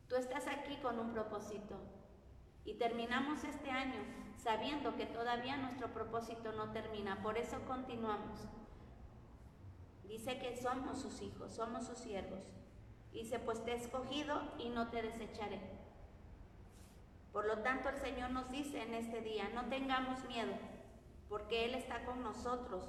Tú 0.08 0.16
estás 0.16 0.46
aquí 0.46 0.76
con 0.82 0.98
un 0.98 1.10
propósito. 1.10 1.80
Y 2.66 2.74
terminamos 2.74 3.42
este 3.42 3.70
año 3.70 4.04
sabiendo 4.36 4.94
que 4.94 5.06
todavía 5.06 5.56
nuestro 5.56 5.88
propósito 5.94 6.52
no 6.52 6.70
termina. 6.72 7.22
Por 7.22 7.38
eso 7.38 7.56
continuamos. 7.66 8.46
Dice 10.06 10.38
que 10.38 10.54
somos 10.54 11.00
sus 11.00 11.22
hijos, 11.22 11.54
somos 11.54 11.86
sus 11.86 11.96
siervos. 11.96 12.61
Dice, 13.12 13.38
pues 13.38 13.64
te 13.64 13.72
he 13.72 13.76
escogido 13.76 14.40
y 14.58 14.70
no 14.70 14.88
te 14.88 15.02
desecharé. 15.02 15.60
Por 17.32 17.46
lo 17.46 17.58
tanto, 17.58 17.88
el 17.88 17.96
Señor 17.96 18.30
nos 18.30 18.50
dice 18.50 18.82
en 18.82 18.94
este 18.94 19.20
día, 19.20 19.48
no 19.54 19.66
tengamos 19.66 20.24
miedo, 20.24 20.52
porque 21.28 21.64
Él 21.64 21.74
está 21.74 22.04
con 22.04 22.22
nosotros. 22.22 22.84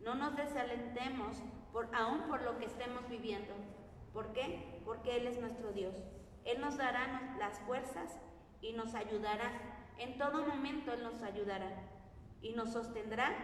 No 0.00 0.14
nos 0.14 0.36
desalentemos 0.36 1.36
por, 1.72 1.94
aún 1.94 2.22
por 2.28 2.42
lo 2.42 2.58
que 2.58 2.66
estemos 2.66 3.08
viviendo. 3.08 3.54
¿Por 4.12 4.32
qué? 4.32 4.80
Porque 4.84 5.16
Él 5.16 5.26
es 5.26 5.38
nuestro 5.40 5.72
Dios. 5.72 5.94
Él 6.44 6.60
nos 6.60 6.76
dará 6.76 7.34
las 7.38 7.58
fuerzas 7.60 8.18
y 8.60 8.72
nos 8.72 8.94
ayudará. 8.94 9.50
En 9.98 10.18
todo 10.18 10.46
momento 10.46 10.92
Él 10.92 11.02
nos 11.02 11.22
ayudará 11.22 11.70
y 12.42 12.52
nos 12.52 12.72
sostendrá 12.72 13.34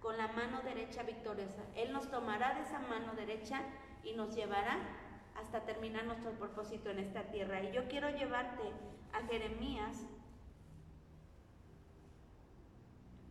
con 0.00 0.16
la 0.18 0.28
mano 0.28 0.60
derecha 0.62 1.02
victoriosa. 1.02 1.62
Él 1.74 1.92
nos 1.92 2.10
tomará 2.10 2.54
de 2.54 2.62
esa 2.62 2.78
mano 2.80 3.14
derecha 3.14 3.62
y 4.02 4.12
nos 4.12 4.34
llevará 4.34 4.78
hasta 5.34 5.64
terminar 5.64 6.04
nuestro 6.04 6.32
propósito 6.32 6.90
en 6.90 6.98
esta 6.98 7.22
tierra. 7.30 7.62
Y 7.62 7.72
yo 7.72 7.88
quiero 7.88 8.10
llevarte 8.10 8.62
a 9.12 9.22
Jeremías 9.26 10.04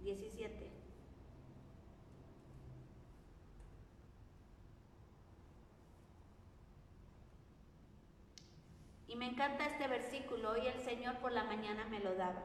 17. 0.02 0.72
Y 9.08 9.16
me 9.16 9.28
encanta 9.28 9.68
este 9.68 9.88
versículo, 9.88 10.52
hoy 10.52 10.68
el 10.68 10.80
Señor 10.80 11.18
por 11.20 11.32
la 11.32 11.44
mañana 11.44 11.86
me 11.86 12.00
lo 12.00 12.16
daba. 12.16 12.42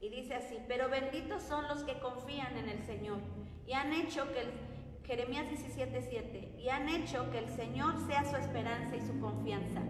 Y 0.00 0.08
dice 0.08 0.34
así, 0.34 0.58
pero 0.66 0.88
benditos 0.88 1.42
son 1.42 1.68
los 1.68 1.84
que 1.84 1.98
confían 2.00 2.56
en 2.56 2.70
el 2.70 2.82
Señor 2.84 3.18
y 3.66 3.72
han 3.74 3.92
hecho 3.92 4.32
que 4.32 4.40
el, 4.40 4.69
Jeremías 5.10 5.48
17:7, 5.48 6.54
y 6.56 6.68
han 6.68 6.88
hecho 6.88 7.32
que 7.32 7.38
el 7.38 7.48
Señor 7.48 7.98
sea 8.06 8.24
su 8.24 8.36
esperanza 8.36 8.94
y 8.94 9.00
su 9.00 9.18
confianza. 9.18 9.80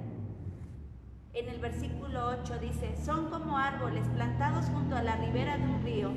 En 1.35 1.47
el 1.51 1.61
versículo 1.61 2.39
8 2.41 2.59
dice, 2.59 2.97
son 3.05 3.29
como 3.29 3.59
árboles 3.59 4.09
plantados 4.15 4.65
junto 4.71 4.97
a 4.97 5.03
la 5.03 5.17
ribera 5.17 5.59
de 5.59 5.65
un 5.65 5.83
río, 5.85 6.11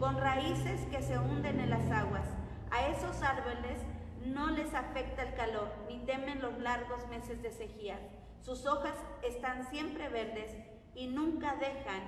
con 0.00 0.16
raíces 0.16 0.80
que 0.86 1.02
se 1.02 1.18
hunden 1.18 1.60
en 1.60 1.68
las 1.68 1.90
aguas. 1.90 2.26
A 2.70 2.88
esos 2.88 3.20
árboles 3.20 3.78
no 4.24 4.48
les 4.48 4.72
afecta 4.72 5.24
el 5.24 5.34
calor, 5.34 5.70
ni 5.86 5.98
temen 6.06 6.40
los 6.40 6.58
largos 6.58 7.06
meses 7.08 7.42
de 7.42 7.52
sequía. 7.52 7.98
Sus 8.40 8.64
hojas 8.64 8.96
están 9.22 9.68
siempre 9.68 10.08
verdes 10.08 10.56
y 10.94 11.08
nunca 11.08 11.56
dejan 11.56 12.04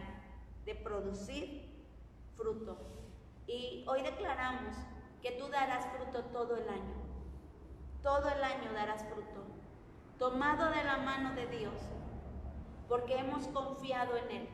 de 0.65 0.75
producir 0.75 1.69
fruto. 2.39 2.79
Y 3.47 3.85
hoy 3.87 4.01
declaramos 4.01 4.75
que 5.23 5.33
tú 5.33 5.49
darás 5.49 5.87
fruto 5.87 6.25
todo 6.27 6.57
el 6.57 6.69
año. 6.69 6.95
Todo 8.03 8.29
el 8.29 8.45
año 8.45 8.73
darás 8.73 9.05
fruto, 9.05 9.45
tomado 10.19 10.71
de 10.71 10.85
la 10.85 10.99
mano 10.99 11.35
de 11.35 11.47
Dios, 11.49 11.75
porque 12.89 13.19
hemos 13.19 13.49
confiado 13.49 14.17
en 14.17 14.31
Él. 14.31 14.49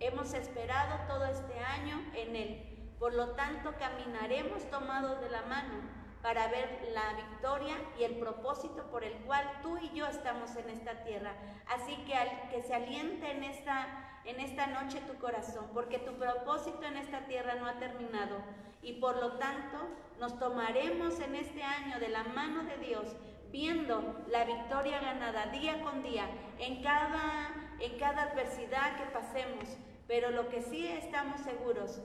Hemos 0.00 0.32
esperado 0.32 1.06
todo 1.06 1.26
este 1.26 1.58
año 1.58 2.00
en 2.14 2.34
Él. 2.34 2.94
Por 2.98 3.14
lo 3.14 3.30
tanto, 3.32 3.74
caminaremos 3.78 4.68
tomados 4.70 5.20
de 5.20 5.28
la 5.28 5.42
mano 5.42 5.74
para 6.22 6.48
ver 6.48 6.88
la 6.92 7.14
victoria 7.14 7.76
y 7.98 8.04
el 8.04 8.16
propósito 8.16 8.90
por 8.90 9.04
el 9.04 9.14
cual 9.24 9.44
tú 9.62 9.78
y 9.78 9.90
yo 9.90 10.06
estamos 10.06 10.56
en 10.56 10.70
esta 10.70 11.04
tierra. 11.04 11.34
Así 11.68 11.96
que 12.04 12.14
al 12.14 12.48
que 12.48 12.62
se 12.62 12.74
aliente 12.74 13.30
en 13.30 13.44
esta, 13.44 14.20
en 14.24 14.40
esta 14.40 14.66
noche 14.66 15.00
tu 15.02 15.16
corazón, 15.18 15.66
porque 15.74 15.98
tu 15.98 16.14
propósito 16.14 16.84
en 16.84 16.96
esta 16.96 17.26
tierra 17.26 17.54
no 17.56 17.66
ha 17.66 17.74
terminado 17.74 18.38
y 18.82 18.94
por 18.94 19.16
lo 19.16 19.32
tanto 19.32 19.78
nos 20.18 20.38
tomaremos 20.38 21.20
en 21.20 21.34
este 21.36 21.62
año 21.62 21.98
de 22.00 22.08
la 22.08 22.24
mano 22.24 22.64
de 22.64 22.76
Dios, 22.78 23.16
viendo 23.50 24.24
la 24.28 24.44
victoria 24.44 25.00
ganada 25.00 25.46
día 25.46 25.80
con 25.82 26.02
día 26.02 26.28
en 26.58 26.82
cada, 26.82 27.76
en 27.80 27.98
cada 27.98 28.22
adversidad 28.24 28.96
que 28.96 29.10
pasemos. 29.10 29.68
Pero 30.06 30.30
lo 30.30 30.48
que 30.48 30.62
sí 30.62 30.86
estamos 30.86 31.40
seguros, 31.42 32.00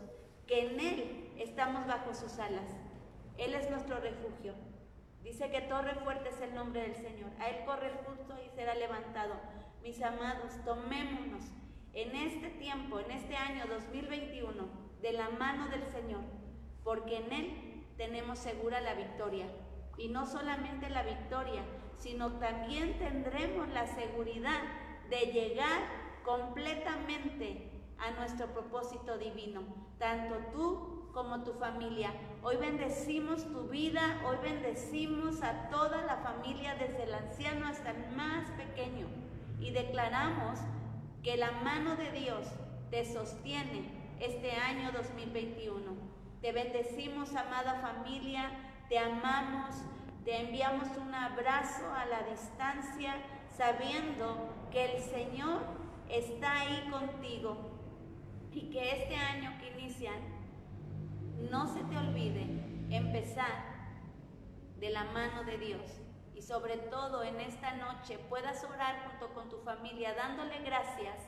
que 0.47 0.67
en 0.67 0.79
Él 0.79 1.33
estamos 1.37 1.87
bajo 1.87 2.13
sus 2.13 2.37
alas. 2.39 2.69
Él 3.37 3.53
es 3.55 3.69
nuestro 3.69 3.99
refugio. 3.99 4.53
Dice 5.23 5.49
que 5.49 5.61
torre 5.61 5.95
fuerte 5.95 6.29
es 6.29 6.41
el 6.41 6.53
nombre 6.53 6.81
del 6.81 6.95
Señor. 6.95 7.31
A 7.39 7.49
Él 7.49 7.65
corre 7.65 7.87
el 7.87 7.97
justo 8.05 8.35
y 8.45 8.49
será 8.55 8.75
levantado. 8.75 9.35
Mis 9.81 10.01
amados, 10.01 10.53
tomémonos 10.65 11.43
en 11.93 12.15
este 12.15 12.49
tiempo, 12.49 12.99
en 12.99 13.11
este 13.11 13.35
año 13.35 13.65
2021, 13.67 14.67
de 15.01 15.13
la 15.13 15.29
mano 15.29 15.69
del 15.69 15.85
Señor 15.91 16.21
porque 16.83 17.17
en 17.17 17.31
Él 17.31 17.83
tenemos 17.97 18.39
segura 18.39 18.81
la 18.81 18.93
victoria. 18.93 19.45
Y 19.97 20.09
no 20.09 20.25
solamente 20.25 20.89
la 20.89 21.03
victoria, 21.03 21.63
sino 21.97 22.33
también 22.33 22.97
tendremos 22.97 23.69
la 23.69 23.87
seguridad 23.87 24.61
de 25.09 25.31
llegar 25.31 25.81
completamente 26.23 27.69
a 27.99 28.11
nuestro 28.11 28.47
propósito 28.47 29.17
divino, 29.17 29.61
tanto 29.99 30.35
tú 30.51 31.09
como 31.13 31.43
tu 31.43 31.53
familia. 31.53 32.11
Hoy 32.41 32.57
bendecimos 32.57 33.45
tu 33.45 33.67
vida, 33.67 34.21
hoy 34.25 34.37
bendecimos 34.41 35.43
a 35.43 35.69
toda 35.69 36.01
la 36.01 36.17
familia, 36.17 36.75
desde 36.75 37.03
el 37.03 37.13
anciano 37.13 37.67
hasta 37.67 37.91
el 37.91 38.15
más 38.15 38.49
pequeño, 38.51 39.07
y 39.59 39.71
declaramos 39.71 40.59
que 41.21 41.37
la 41.37 41.51
mano 41.51 41.95
de 41.95 42.11
Dios 42.11 42.47
te 42.89 43.05
sostiene 43.05 44.15
este 44.19 44.51
año 44.51 44.91
2021. 44.91 46.12
Te 46.43 46.51
bendecimos, 46.51 47.33
amada 47.37 47.75
familia, 47.75 48.51
te 48.89 48.99
amamos, 48.99 49.75
te 50.25 50.41
enviamos 50.41 50.89
un 50.97 51.15
abrazo 51.15 51.85
a 51.95 52.05
la 52.05 52.23
distancia, 52.23 53.15
sabiendo 53.55 54.53
que 54.69 54.93
el 54.93 55.01
Señor 55.01 55.61
está 56.09 56.59
ahí 56.59 56.89
contigo 56.91 57.55
y 58.51 58.69
que 58.71 59.03
este 59.03 59.15
año 59.15 59.57
que 59.57 59.71
inician, 59.71 60.19
no 61.49 61.65
se 61.73 61.81
te 61.85 61.97
olvide 61.97 62.45
empezar 62.89 63.63
de 64.81 64.89
la 64.89 65.05
mano 65.05 65.45
de 65.45 65.57
Dios. 65.57 66.01
Y 66.35 66.41
sobre 66.41 66.75
todo 66.75 67.23
en 67.23 67.39
esta 67.39 67.75
noche 67.75 68.19
puedas 68.27 68.65
orar 68.65 69.07
junto 69.07 69.33
con 69.33 69.47
tu 69.47 69.59
familia 69.59 70.13
dándole 70.13 70.59
gracias 70.59 71.19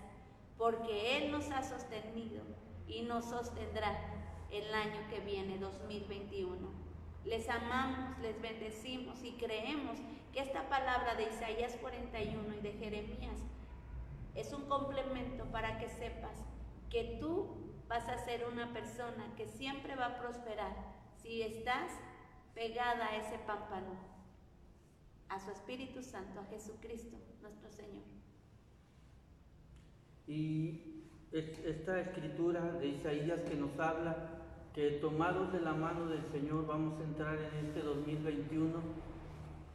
porque 0.57 1.19
Él 1.19 1.31
nos 1.31 1.49
ha 1.51 1.63
sostenido 1.63 2.43
y 2.85 3.03
nos 3.03 3.23
sostendrá 3.23 4.14
el 4.55 4.73
año 4.73 5.07
que 5.09 5.19
viene, 5.19 5.57
2021. 5.57 6.55
Les 7.25 7.49
amamos, 7.49 8.17
les 8.19 8.39
bendecimos 8.41 9.23
y 9.23 9.33
creemos 9.33 9.97
que 10.31 10.39
esta 10.39 10.69
palabra 10.69 11.15
de 11.15 11.29
Isaías 11.29 11.75
41 11.81 12.55
y 12.55 12.61
de 12.61 12.73
Jeremías 12.73 13.39
es 14.35 14.53
un 14.53 14.65
complemento 14.65 15.45
para 15.45 15.79
que 15.79 15.89
sepas 15.89 16.37
que 16.89 17.17
tú 17.19 17.47
vas 17.87 18.07
a 18.07 18.17
ser 18.17 18.45
una 18.45 18.73
persona 18.73 19.33
que 19.35 19.47
siempre 19.47 19.95
va 19.95 20.07
a 20.07 20.19
prosperar 20.19 20.75
si 21.21 21.41
estás 21.41 21.91
pegada 22.53 23.07
a 23.07 23.17
ese 23.17 23.37
pámpano, 23.39 23.97
a 25.29 25.39
su 25.39 25.51
Espíritu 25.51 26.03
Santo, 26.03 26.39
a 26.39 26.45
Jesucristo, 26.45 27.17
nuestro 27.41 27.69
Señor. 27.71 28.03
Y 30.27 30.95
esta 31.31 31.99
escritura 31.99 32.61
de 32.73 32.87
Isaías 32.87 33.41
que 33.41 33.55
nos 33.55 33.77
habla 33.79 34.44
que 34.75 34.91
tomados 34.99 35.53
de 35.53 35.61
la 35.61 35.73
mano 35.73 36.07
del 36.07 36.25
Señor 36.33 36.67
vamos 36.67 36.99
a 36.99 37.03
entrar 37.05 37.37
en 37.39 37.65
este 37.67 37.81
2021 37.81 38.73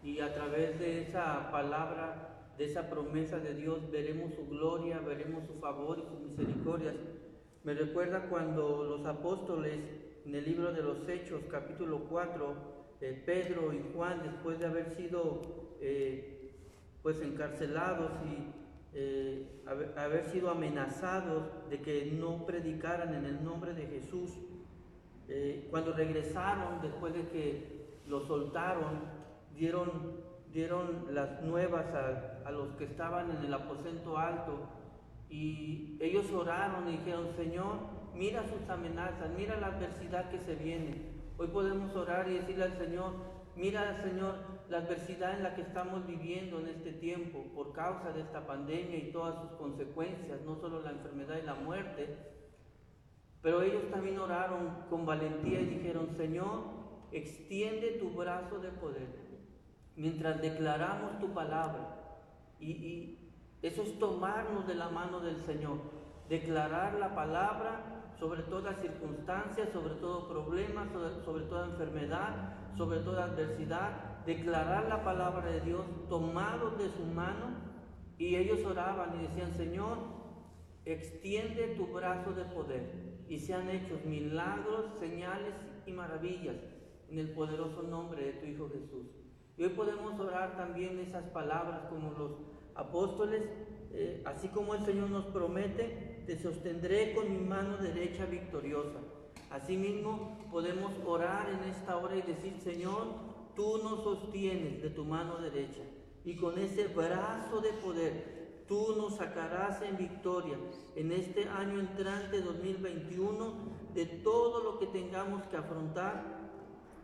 y 0.04 0.20
a 0.20 0.34
través 0.34 0.78
de 0.78 1.00
esa 1.00 1.50
palabra, 1.50 2.44
de 2.58 2.66
esa 2.66 2.90
promesa 2.90 3.38
de 3.38 3.54
Dios, 3.54 3.90
veremos 3.90 4.34
su 4.34 4.46
gloria, 4.46 4.98
veremos 4.98 5.46
su 5.46 5.54
favor 5.54 5.98
y 5.98 6.02
sus 6.02 6.20
misericordias. 6.20 6.94
Me 7.64 7.72
recuerda 7.72 8.28
cuando 8.28 8.84
los 8.84 9.06
apóstoles 9.06 9.78
en 10.26 10.34
el 10.34 10.44
libro 10.44 10.70
de 10.70 10.82
los 10.82 11.08
Hechos, 11.08 11.44
capítulo 11.50 12.00
4, 12.10 12.54
eh, 13.00 13.22
Pedro 13.24 13.72
y 13.72 13.82
Juan, 13.94 14.20
después 14.22 14.58
de 14.58 14.66
haber 14.66 14.94
sido 14.96 15.78
eh, 15.80 16.52
pues 17.02 17.22
encarcelados 17.22 18.12
y 18.26 18.52
eh, 18.92 19.62
haber, 19.96 20.26
sido 20.26 20.50
amenazados 20.50 21.70
de 21.70 21.80
que 21.80 22.04
no 22.04 22.44
predicaran 22.44 23.14
en 23.14 23.24
el 23.24 23.42
nombre 23.42 23.72
de 23.72 23.86
Jesús, 23.86 24.30
cuando 25.70 25.92
regresaron, 25.92 26.80
después 26.82 27.14
de 27.14 27.28
que 27.28 28.00
lo 28.06 28.26
soltaron, 28.26 29.00
dieron, 29.54 30.20
dieron 30.52 31.14
las 31.14 31.42
nuevas 31.42 31.86
a, 31.94 32.48
a 32.48 32.50
los 32.50 32.74
que 32.76 32.84
estaban 32.84 33.30
en 33.30 33.44
el 33.44 33.54
aposento 33.54 34.18
alto 34.18 34.68
y 35.28 35.96
ellos 36.00 36.30
oraron 36.32 36.88
y 36.88 36.92
dijeron, 36.98 37.28
Señor, 37.36 37.76
mira 38.14 38.42
sus 38.48 38.68
amenazas, 38.68 39.30
mira 39.36 39.60
la 39.60 39.68
adversidad 39.68 40.30
que 40.30 40.40
se 40.40 40.56
viene. 40.56 41.20
Hoy 41.38 41.46
podemos 41.46 41.94
orar 41.94 42.28
y 42.28 42.34
decirle 42.34 42.64
al 42.64 42.76
Señor, 42.76 43.12
mira 43.54 44.02
Señor 44.02 44.34
la 44.68 44.78
adversidad 44.78 45.36
en 45.36 45.42
la 45.44 45.54
que 45.54 45.62
estamos 45.62 46.06
viviendo 46.06 46.60
en 46.60 46.68
este 46.68 46.92
tiempo 46.92 47.44
por 47.54 47.72
causa 47.72 48.12
de 48.12 48.22
esta 48.22 48.46
pandemia 48.46 48.98
y 48.98 49.12
todas 49.12 49.40
sus 49.40 49.52
consecuencias, 49.58 50.40
no 50.44 50.56
solo 50.56 50.82
la 50.82 50.90
enfermedad 50.90 51.38
y 51.42 51.46
la 51.46 51.54
muerte, 51.54 52.16
pero 53.42 53.62
ellos 53.62 53.90
también 53.90 54.18
oraron 54.18 54.84
con 54.90 55.06
valentía 55.06 55.60
y 55.60 55.66
dijeron, 55.66 56.10
Señor, 56.16 56.64
extiende 57.12 57.98
tu 58.00 58.10
brazo 58.10 58.58
de 58.58 58.68
poder 58.70 59.30
mientras 59.96 60.40
declaramos 60.40 61.18
tu 61.18 61.32
palabra. 61.32 61.96
Y, 62.58 62.70
y, 62.70 63.16
eso 63.62 63.82
es 63.82 63.98
tomarnos 63.98 64.66
de 64.66 64.74
la 64.74 64.88
mano 64.88 65.20
del 65.20 65.36
Señor, 65.36 65.78
declarar 66.30 66.94
la 66.94 67.14
palabra 67.14 68.14
sobre 68.18 68.42
toda 68.44 68.74
circunstancia, 68.76 69.70
sobre 69.70 69.94
todo 69.96 70.28
problema, 70.28 70.88
sobre, 71.24 71.44
toda 71.44 71.66
enfermedad, 71.66 72.54
sobre 72.76 73.00
toda 73.00 73.24
adversidad, 73.24 74.24
declarar 74.24 74.88
la 74.88 75.04
palabra 75.04 75.50
de 75.50 75.60
Dios 75.60 75.84
tomados 76.08 76.78
de 76.78 76.88
su 76.88 77.04
mano. 77.04 77.70
Y 78.16 78.36
ellos 78.36 78.64
oraban 78.64 79.18
y 79.18 79.26
decían, 79.26 79.52
Señor, 79.54 79.98
extiende 80.86 81.74
tu 81.76 81.86
brazo 81.88 82.32
de 82.32 82.44
poder. 82.44 83.09
Y 83.30 83.38
se 83.38 83.54
han 83.54 83.70
hecho 83.70 83.98
milagros, 84.04 84.86
señales 84.98 85.54
y 85.86 85.92
maravillas 85.92 86.56
en 87.08 87.18
el 87.20 87.30
poderoso 87.30 87.82
nombre 87.84 88.24
de 88.24 88.32
tu 88.32 88.46
Hijo 88.46 88.68
Jesús. 88.68 89.06
Y 89.56 89.62
hoy 89.62 89.70
podemos 89.70 90.18
orar 90.18 90.56
también 90.56 90.98
esas 90.98 91.24
palabras 91.30 91.82
como 91.88 92.10
los 92.10 92.32
apóstoles, 92.74 93.42
eh, 93.92 94.22
así 94.26 94.48
como 94.48 94.74
el 94.74 94.84
Señor 94.84 95.10
nos 95.10 95.26
promete, 95.26 96.24
te 96.26 96.38
sostendré 96.38 97.14
con 97.14 97.30
mi 97.30 97.38
mano 97.38 97.76
derecha 97.76 98.26
victoriosa. 98.26 98.98
Asimismo, 99.50 100.48
podemos 100.50 100.92
orar 101.06 101.50
en 101.50 101.70
esta 101.70 101.96
hora 101.98 102.16
y 102.16 102.22
decir, 102.22 102.58
Señor, 102.58 103.06
tú 103.54 103.78
nos 103.78 104.02
sostienes 104.02 104.82
de 104.82 104.90
tu 104.90 105.04
mano 105.04 105.38
derecha 105.38 105.82
y 106.24 106.34
con 106.34 106.58
ese 106.58 106.88
brazo 106.88 107.60
de 107.60 107.72
poder, 107.74 108.39
tú 108.70 108.94
nos 108.96 109.16
sacarás 109.16 109.82
en 109.82 109.96
victoria 109.96 110.56
en 110.94 111.10
este 111.10 111.48
año 111.48 111.80
entrante 111.80 112.40
2021 112.40 113.52
de 113.92 114.06
todo 114.06 114.62
lo 114.62 114.78
que 114.78 114.86
tengamos 114.86 115.42
que 115.48 115.56
afrontar, 115.56 116.22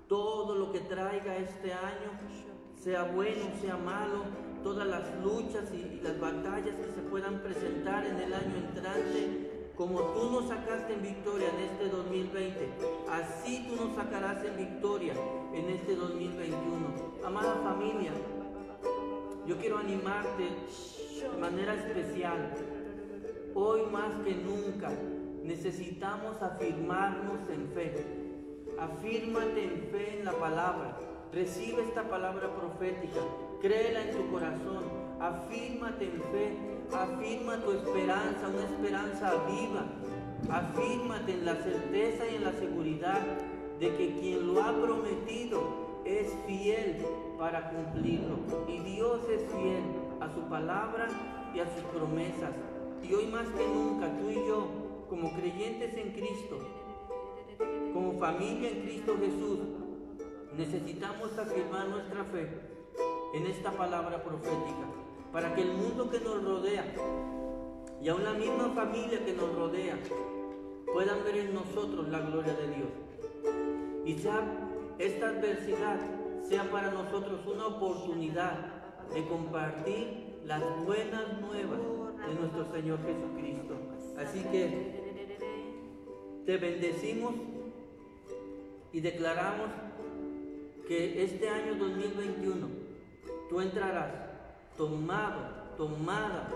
todo 0.08 0.54
lo 0.54 0.70
que 0.70 0.78
traiga 0.78 1.36
este 1.36 1.72
año, 1.72 2.12
sea 2.76 3.02
bueno, 3.02 3.46
sea 3.60 3.76
malo, 3.76 4.22
todas 4.62 4.86
las 4.86 5.02
luchas 5.24 5.64
y, 5.74 6.00
las 6.04 6.20
batallas 6.20 6.76
que 6.76 6.92
se 6.92 7.02
puedan 7.10 7.40
presentar 7.40 8.06
en 8.06 8.20
el 8.20 8.32
año 8.32 8.56
entrante, 8.68 9.72
como 9.76 10.00
tú 10.02 10.30
nos 10.30 10.46
sacaste 10.46 10.94
en 10.94 11.02
victoria 11.02 11.48
en 11.48 11.64
este 11.64 11.88
2020, 11.88 12.68
así 13.10 13.66
tú 13.68 13.84
nos 13.84 13.96
sacarás 13.96 14.44
en 14.44 14.56
victoria 14.56 15.14
en 15.52 15.68
este 15.70 15.96
2021. 15.96 17.24
Amada 17.24 17.56
familia, 17.64 18.12
yo 19.48 19.58
quiero 19.58 19.78
animarte 19.78 20.48
de 21.22 21.38
manera 21.38 21.74
especial. 21.74 22.52
Hoy 23.54 23.82
más 23.90 24.24
que 24.24 24.34
nunca 24.34 24.90
necesitamos 25.42 26.42
afirmarnos 26.42 27.48
en 27.50 27.68
fe. 27.72 27.94
Afírmate 28.78 29.64
en 29.64 29.88
fe 29.90 30.18
en 30.18 30.24
la 30.24 30.32
palabra. 30.32 30.98
Recibe 31.32 31.82
esta 31.82 32.08
palabra 32.08 32.54
profética 32.54 33.20
créela 33.60 34.02
en 34.02 34.10
tu 34.12 34.30
corazón, 34.30 34.84
afírmate 35.18 36.04
en 36.04 36.22
fe, 36.30 36.56
afirma 36.92 37.56
tu 37.62 37.72
esperanza, 37.72 38.48
una 38.48 38.64
esperanza 38.64 39.32
viva, 39.48 39.86
afírmate 40.50 41.32
en 41.32 41.44
la 41.44 41.56
certeza 41.56 42.28
y 42.30 42.36
en 42.36 42.44
la 42.44 42.52
seguridad 42.52 43.20
de 43.80 43.96
que 43.96 44.18
quien 44.20 44.54
lo 44.54 44.62
ha 44.62 44.72
prometido 44.72 45.86
es 46.04 46.32
fiel 46.46 47.04
para 47.38 47.70
cumplirlo. 47.70 48.36
Y 48.68 48.78
Dios 48.80 49.20
es 49.28 49.42
fiel 49.52 49.82
a 50.20 50.28
su 50.32 50.40
palabra 50.48 51.08
y 51.54 51.60
a 51.60 51.64
sus 51.64 51.84
promesas. 51.84 52.54
Y 53.02 53.14
hoy 53.14 53.26
más 53.26 53.46
que 53.48 53.66
nunca, 53.66 54.16
tú 54.18 54.30
y 54.30 54.46
yo, 54.46 54.66
como 55.08 55.32
creyentes 55.34 55.94
en 55.94 56.12
Cristo, 56.12 56.58
como 57.92 58.18
familia 58.18 58.70
en 58.70 58.82
Cristo 58.82 59.16
Jesús, 59.18 59.58
necesitamos 60.56 61.38
afirmar 61.38 61.88
nuestra 61.88 62.24
fe 62.24 62.48
en 63.34 63.46
esta 63.46 63.70
palabra 63.72 64.22
profética, 64.22 64.86
para 65.32 65.54
que 65.54 65.62
el 65.62 65.72
mundo 65.72 66.10
que 66.10 66.20
nos 66.20 66.42
rodea 66.42 66.84
y 68.02 68.08
aún 68.08 68.24
la 68.24 68.32
misma 68.32 68.70
familia 68.74 69.24
que 69.24 69.32
nos 69.32 69.54
rodea 69.54 69.98
puedan 70.92 71.24
ver 71.24 71.36
en 71.36 71.54
nosotros 71.54 72.08
la 72.08 72.20
gloria 72.20 72.54
de 72.54 72.68
Dios. 72.68 72.88
Y 74.04 74.14
ya 74.16 74.40
esta 74.98 75.28
adversidad 75.28 75.98
sea 76.42 76.70
para 76.70 76.90
nosotros 76.90 77.40
una 77.46 77.66
oportunidad 77.66 78.76
de 79.14 79.26
compartir 79.26 80.40
las 80.44 80.62
buenas 80.84 81.40
nuevas 81.40 81.80
de 82.26 82.34
nuestro 82.34 82.72
Señor 82.72 82.98
Jesucristo. 83.04 83.74
Así 84.18 84.42
que 84.50 85.06
te 86.44 86.56
bendecimos 86.56 87.34
y 88.92 89.00
declaramos 89.00 89.68
que 90.86 91.24
este 91.24 91.48
año 91.48 91.74
2021 91.74 92.68
tú 93.48 93.60
entrarás 93.60 94.12
tomado, 94.76 95.74
tomada 95.76 96.48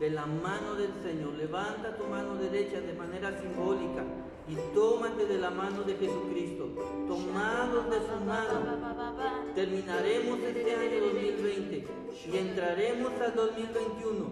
de 0.00 0.10
la 0.10 0.26
mano 0.26 0.74
del 0.74 0.92
Señor. 1.02 1.34
Levanta 1.34 1.96
tu 1.96 2.04
mano 2.04 2.36
derecha 2.36 2.80
de 2.80 2.92
manera 2.92 3.40
simbólica 3.40 4.04
y 4.48 4.54
tómate 4.74 5.26
de 5.26 5.38
la 5.38 5.50
mano 5.50 5.82
de 5.82 5.94
Jesucristo. 5.94 6.68
Tomados 7.08 7.90
de 7.90 7.98
su 7.98 8.24
mano, 8.24 9.52
terminaremos 9.54 10.38
este 10.40 10.74
año 10.74 11.00
2020 11.00 11.86
y 12.32 12.36
entraremos 12.36 13.12
al 13.20 13.34
2021 13.34 14.24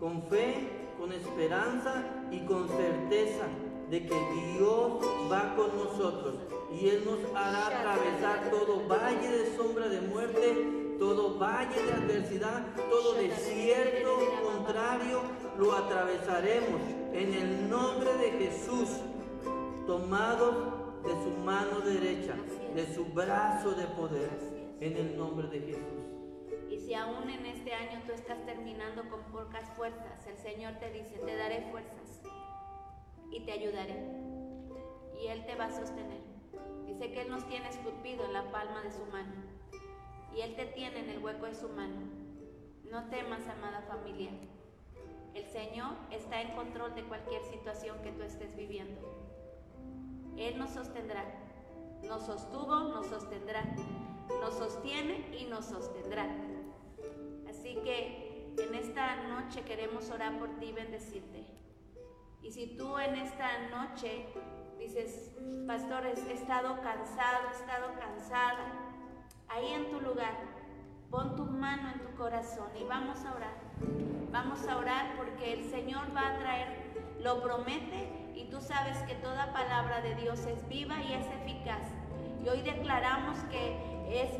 con 0.00 0.22
fe, 0.28 0.68
con 0.98 1.12
esperanza 1.12 2.04
y 2.30 2.40
con 2.46 2.68
certeza 2.68 3.46
de 3.90 4.06
que 4.06 4.14
Dios 4.54 4.92
va 5.30 5.54
con 5.56 5.76
nosotros 5.76 6.34
y 6.72 6.88
Él 6.88 7.02
nos 7.04 7.18
hará 7.34 7.66
atravesar 7.66 8.50
todo 8.50 8.86
valle 8.86 9.30
de 9.30 9.56
sombra 9.56 9.88
de 9.88 10.00
muerte 10.02 10.78
todo 10.98 11.38
valle 11.38 11.80
de 11.80 11.92
adversidad, 11.92 12.66
todo 12.90 13.14
desierto 13.14 14.18
contrario, 14.42 15.20
lo 15.56 15.72
atravesaremos 15.74 16.80
en 17.12 17.34
el 17.34 17.70
nombre 17.70 18.12
de 18.14 18.30
Jesús, 18.32 18.88
tomados 19.88 21.02
de 21.02 21.12
su 21.12 21.30
mano 21.46 21.80
derecha, 21.80 22.36
de 22.74 22.94
su 22.94 23.06
brazo 23.06 23.70
de 23.70 23.86
poder, 23.86 24.28
en 24.80 24.94
el 24.98 25.16
nombre 25.16 25.48
de 25.48 25.60
Jesús. 25.60 26.04
Y 26.68 26.78
si 26.78 26.92
aún 26.92 27.30
en 27.30 27.46
este 27.46 27.72
año 27.72 28.02
tú 28.06 28.12
estás 28.12 28.44
terminando 28.44 29.08
con 29.08 29.22
pocas 29.32 29.66
fuerzas, 29.78 30.26
el 30.26 30.36
Señor 30.36 30.74
te 30.74 30.92
dice, 30.92 31.18
te 31.24 31.34
daré 31.34 31.70
fuerzas 31.70 32.20
y 33.30 33.40
te 33.40 33.52
ayudaré. 33.52 33.96
Y 35.22 35.28
Él 35.28 35.46
te 35.46 35.54
va 35.54 35.64
a 35.64 35.70
sostener. 35.70 36.20
Dice 36.86 37.10
que 37.10 37.22
Él 37.22 37.30
nos 37.30 37.48
tiene 37.48 37.70
esculpido 37.70 38.26
en 38.26 38.34
la 38.34 38.52
palma 38.52 38.82
de 38.82 38.92
su 38.92 39.06
mano 39.06 39.32
y 40.36 40.42
Él 40.42 40.54
te 40.54 40.66
tiene 40.66 41.00
en 41.00 41.08
el 41.08 41.24
hueco 41.24 41.46
de 41.46 41.54
su 41.54 41.70
mano. 41.70 42.02
No 42.90 43.08
temas, 43.08 43.48
amada 43.48 43.80
familia. 43.88 44.32
El 45.32 45.46
Señor 45.46 45.96
está 46.10 46.42
en 46.42 46.54
control 46.54 46.94
de 46.94 47.04
cualquier 47.04 47.42
situación 47.44 48.02
que 48.02 48.12
tú 48.12 48.22
estés 48.22 48.54
viviendo. 48.54 49.17
Él 50.38 50.58
nos 50.58 50.70
sostendrá. 50.70 51.24
Nos 52.04 52.26
sostuvo, 52.26 52.80
nos 52.80 53.06
sostendrá. 53.06 53.64
Nos 54.40 54.54
sostiene 54.54 55.36
y 55.36 55.46
nos 55.46 55.66
sostendrá. 55.66 56.26
Así 57.48 57.76
que 57.84 58.54
en 58.58 58.74
esta 58.74 59.16
noche 59.24 59.62
queremos 59.62 60.10
orar 60.10 60.38
por 60.38 60.48
ti 60.58 60.66
y 60.66 60.72
bendecirte. 60.72 61.46
Y 62.42 62.50
si 62.52 62.76
tú 62.76 62.98
en 62.98 63.16
esta 63.16 63.68
noche 63.68 64.26
dices, 64.78 65.32
pastor, 65.66 66.06
he 66.06 66.32
estado 66.32 66.80
cansado, 66.80 67.48
he 67.48 67.56
estado 67.56 67.94
cansada, 67.98 68.94
ahí 69.48 69.72
en 69.72 69.90
tu 69.90 70.00
lugar, 70.00 70.34
pon 71.10 71.34
tu 71.36 71.44
mano 71.44 71.90
en 71.90 72.00
tu 72.00 72.16
corazón 72.16 72.68
y 72.80 72.84
vamos 72.84 73.24
a 73.24 73.34
orar. 73.34 73.54
Vamos 74.30 74.66
a 74.68 74.76
orar 74.76 75.16
porque 75.16 75.54
el 75.54 75.70
Señor 75.70 76.14
va 76.14 76.34
a 76.34 76.38
traer, 76.38 76.92
lo 77.20 77.42
promete 77.42 78.17
Y 78.38 78.44
tú 78.44 78.60
sabes 78.60 78.96
que 78.98 79.16
toda 79.16 79.52
palabra 79.52 80.00
de 80.00 80.14
Dios 80.14 80.38
es 80.46 80.68
viva 80.68 81.02
y 81.02 81.12
es 81.12 81.26
eficaz. 81.42 81.82
Y 82.44 82.48
hoy 82.48 82.62
declaramos 82.62 83.36
que 83.50 83.76
es, 84.08 84.30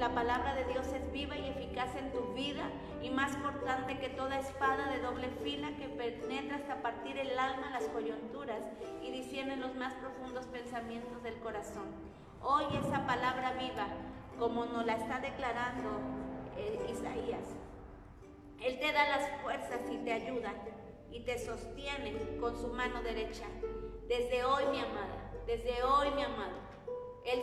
la 0.00 0.14
palabra 0.14 0.54
de 0.54 0.64
Dios 0.64 0.86
es 0.86 1.12
viva 1.12 1.36
y 1.36 1.48
eficaz 1.48 1.94
en 1.96 2.10
tu 2.12 2.32
vida 2.32 2.62
y 3.02 3.10
más 3.10 3.36
cortante 3.36 3.98
que 3.98 4.08
toda 4.08 4.38
espada 4.38 4.90
de 4.90 5.00
doble 5.00 5.28
fila 5.42 5.68
que 5.76 5.90
penetra 5.90 6.56
hasta 6.56 6.80
partir 6.80 7.18
el 7.18 7.38
alma, 7.38 7.68
las 7.72 7.84
coyunturas 7.88 8.62
y 9.02 9.10
discierne 9.10 9.56
los 9.56 9.74
más 9.74 9.92
profundos 9.96 10.46
pensamientos 10.46 11.22
del 11.22 11.38
corazón. 11.40 11.84
Hoy 12.40 12.64
esa 12.82 13.06
palabra 13.06 13.52
viva, 13.52 13.86
como 14.38 14.64
nos 14.64 14.86
la 14.86 14.94
está 14.94 15.20
declarando 15.20 15.90
eh, 16.56 16.90
Isaías, 16.90 17.44
Él 18.62 18.78
te 18.80 18.92
da 18.92 19.08
las 19.10 19.42
fuerzas 19.42 19.80
y 19.92 19.98
te 19.98 20.12
ayuda 20.14 20.54
y 21.14 21.20
te 21.20 21.38
sostiene 21.38 22.12
con 22.40 22.60
su 22.60 22.66
mano 22.68 23.00
derecha. 23.02 23.44
Desde 24.08 24.44
hoy, 24.44 24.64
mi 24.72 24.80
amada, 24.80 25.30
desde 25.46 25.82
hoy, 25.84 26.10
mi 26.10 26.22
amado, 26.22 26.64
él 27.24 27.42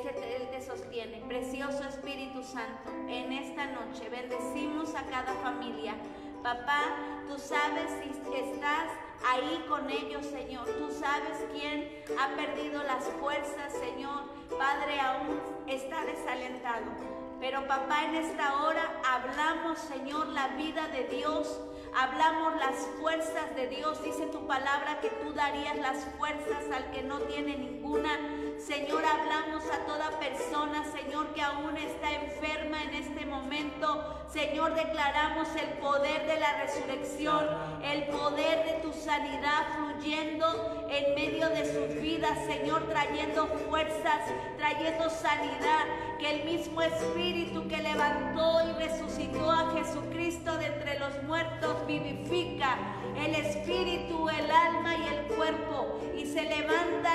te, 0.51 0.61
sostiene. 0.61 1.23
Precioso 1.27 1.83
Espíritu 1.85 2.43
Santo, 2.43 2.91
en 3.07 3.31
esta 3.31 3.67
noche 3.67 4.09
bendecimos 4.09 4.93
a 4.93 5.03
cada 5.05 5.33
familia. 5.35 5.95
Papá, 6.43 7.23
tú 7.27 7.39
sabes 7.39 7.89
si 8.03 8.35
estás 8.35 8.91
ahí 9.25 9.65
con 9.69 9.89
ellos, 9.89 10.25
Señor. 10.25 10.65
Tú 10.77 10.91
sabes 10.91 11.37
quién 11.53 12.03
ha 12.19 12.35
perdido 12.35 12.83
las 12.83 13.05
fuerzas, 13.21 13.73
Señor. 13.73 14.23
Padre, 14.49 14.99
aún 14.99 15.39
está 15.67 16.05
desalentado. 16.05 16.85
Pero 17.39 17.65
papá, 17.67 18.03
en 18.03 18.15
esta 18.15 18.63
hora 18.63 19.01
hablamos, 19.07 19.79
Señor, 19.79 20.27
la 20.27 20.49
vida 20.49 20.89
de 20.89 21.05
Dios. 21.05 21.59
Hablamos 21.93 22.55
las 22.55 22.75
fuerzas 22.99 23.55
de 23.55 23.67
Dios. 23.67 24.03
Dice 24.03 24.27
tu 24.27 24.47
palabra 24.47 24.99
que 25.01 25.09
tú 25.09 25.33
darías 25.33 25.77
las 25.77 26.05
fuerzas 26.17 26.65
al 26.73 26.91
que 26.91 27.03
no 27.03 27.19
tiene 27.21 27.57
ninguna. 27.57 28.17
Señor, 28.65 29.03
hablamos 29.03 29.63
a 29.71 29.85
toda 29.87 30.19
persona, 30.19 30.83
Señor, 30.91 31.33
que 31.33 31.41
aún 31.41 31.75
está 31.77 32.13
enferma 32.13 32.83
en 32.83 32.93
este 32.93 33.25
momento. 33.25 34.21
Señor, 34.31 34.75
declaramos 34.75 35.47
el 35.55 35.79
poder 35.79 36.27
de 36.27 36.39
la 36.39 36.61
resurrección, 36.61 37.43
el 37.83 38.03
poder 38.03 38.65
de 38.65 38.73
tu 38.83 38.93
sanidad 38.93 39.65
fluyendo 39.75 40.87
en 40.89 41.15
medio 41.15 41.49
de 41.49 41.65
sus 41.65 42.01
vidas, 42.01 42.37
Señor, 42.45 42.87
trayendo 42.87 43.47
fuerzas, 43.67 44.21
trayendo 44.57 45.09
sanidad. 45.09 45.85
Que 46.19 46.41
el 46.41 46.45
mismo 46.45 46.83
Espíritu 46.83 47.67
que 47.67 47.77
levantó 47.77 48.59
y 48.69 48.73
resucitó 48.73 49.51
a 49.51 49.71
Jesucristo 49.73 50.55
de 50.57 50.67
entre 50.67 50.99
los 50.99 51.23
muertos 51.23 51.87
vivifica 51.87 52.77
el 53.17 53.33
Espíritu, 53.33 54.29
el 54.29 54.51
alma 54.51 54.95
y 54.97 55.07
el 55.07 55.35
cuerpo 55.35 55.99
y 56.15 56.25
se 56.25 56.43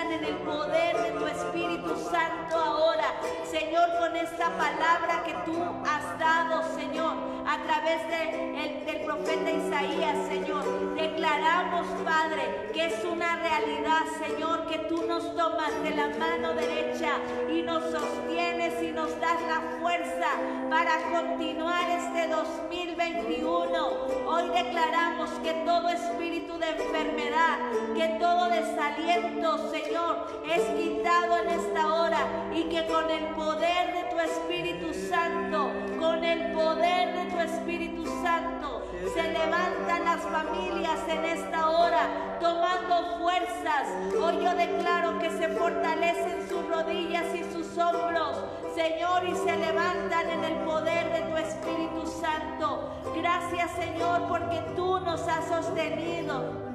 en 0.02 0.24
el 0.24 0.36
poder 0.36 0.96
de 0.96 1.10
tu 1.12 1.26
Espíritu 1.26 1.96
Santo 2.10 2.56
ahora. 2.56 3.14
Señor, 3.50 3.88
con 3.98 4.14
esta 4.16 4.50
palabra 4.50 5.22
que 5.24 5.32
tú 5.44 5.56
has 5.88 6.18
dado, 6.18 6.62
Señor, 6.74 7.14
a 7.46 7.62
través 7.62 8.02
de 8.08 8.46
del 8.86 9.00
profeta 9.02 9.50
Isaías, 9.50 10.28
Señor, 10.28 10.94
declaramos, 10.96 11.86
Padre, 12.04 12.70
que 12.72 12.86
es 12.86 13.04
una 13.04 13.36
realidad, 13.36 14.02
Señor, 14.24 14.66
que 14.66 14.78
tú 14.88 15.04
nos 15.06 15.34
tomas 15.36 15.72
de 15.82 15.90
la 15.90 16.08
mano 16.18 16.54
derecha 16.54 17.12
y 17.52 17.62
nos 17.62 17.82
sostienes 17.90 18.82
y 18.82 18.92
nos 18.92 19.20
das 19.20 19.40
la 19.48 19.78
fuerza 19.80 20.28
para 20.70 20.96
continuar 21.10 21.90
este 21.90 22.28
2021. 22.28 24.06
Hoy 24.26 24.48
declaramos 24.48 25.30
que 25.42 25.52
todo 25.64 25.88
espíritu 25.88 26.58
de 26.58 26.70
enfermedad, 26.70 27.58
que 27.94 28.16
todo 28.20 28.48
desaliento, 28.48 29.70
Señor, 29.70 30.42
es 30.48 30.62
quitado 30.70 31.38
en 31.38 31.48
esta 31.50 31.94
hora 31.94 32.26
y 32.54 32.64
que 32.64 32.86
con 32.86 33.10
el 33.10 33.26
poder 33.34 33.94
de 33.94 34.04
tu 34.10 34.18
Espíritu 34.18 34.94
Santo, 34.94 35.70
con 35.98 36.24
el 36.24 36.52
poder 36.52 37.14
de 37.14 37.30
tu 37.30 37.35
Espíritu 37.40 38.04
Santo, 38.22 38.82
se 39.14 39.22
levantan 39.22 40.04
las 40.04 40.20
familias 40.22 40.98
en 41.08 41.24
esta 41.24 41.70
hora 41.70 42.38
tomando 42.40 43.18
fuerzas. 43.18 43.88
Hoy 44.20 44.44
yo 44.44 44.54
declaro 44.54 45.18
que 45.18 45.30
se 45.30 45.48
fortalecen 45.48 46.48
sus 46.48 46.66
rodillas 46.68 47.34
y 47.34 47.44
sus 47.52 47.76
hombros, 47.78 48.44
Señor, 48.74 49.24
y 49.28 49.34
se 49.34 49.56
levantan 49.56 50.30
en 50.30 50.44
el 50.44 50.54
poder 50.64 51.12
de 51.12 51.20
tu 51.30 51.36
Espíritu 51.36 52.06
Santo. 52.06 52.90
Gracias, 53.16 53.70
Señor, 53.72 54.22
porque 54.28 54.60
tú 54.74 55.00
nos 55.00 55.26
has 55.28 55.46
sostenido. 55.46 56.66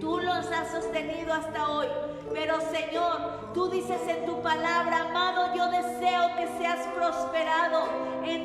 Tú 0.00 0.20
los 0.20 0.50
has 0.52 0.70
sostenido 0.70 1.34
hasta 1.34 1.68
hoy. 1.68 1.86
Pero 2.32 2.60
Señor, 2.60 3.52
tú 3.54 3.68
dices 3.68 4.00
en 4.06 4.26
tu 4.26 4.40
palabra, 4.42 5.06
amado, 5.08 5.54
yo 5.54 5.70
deseo 5.70 6.36
que 6.36 6.46
seas 6.58 6.86
prosperado 6.94 7.88
en 8.24 8.37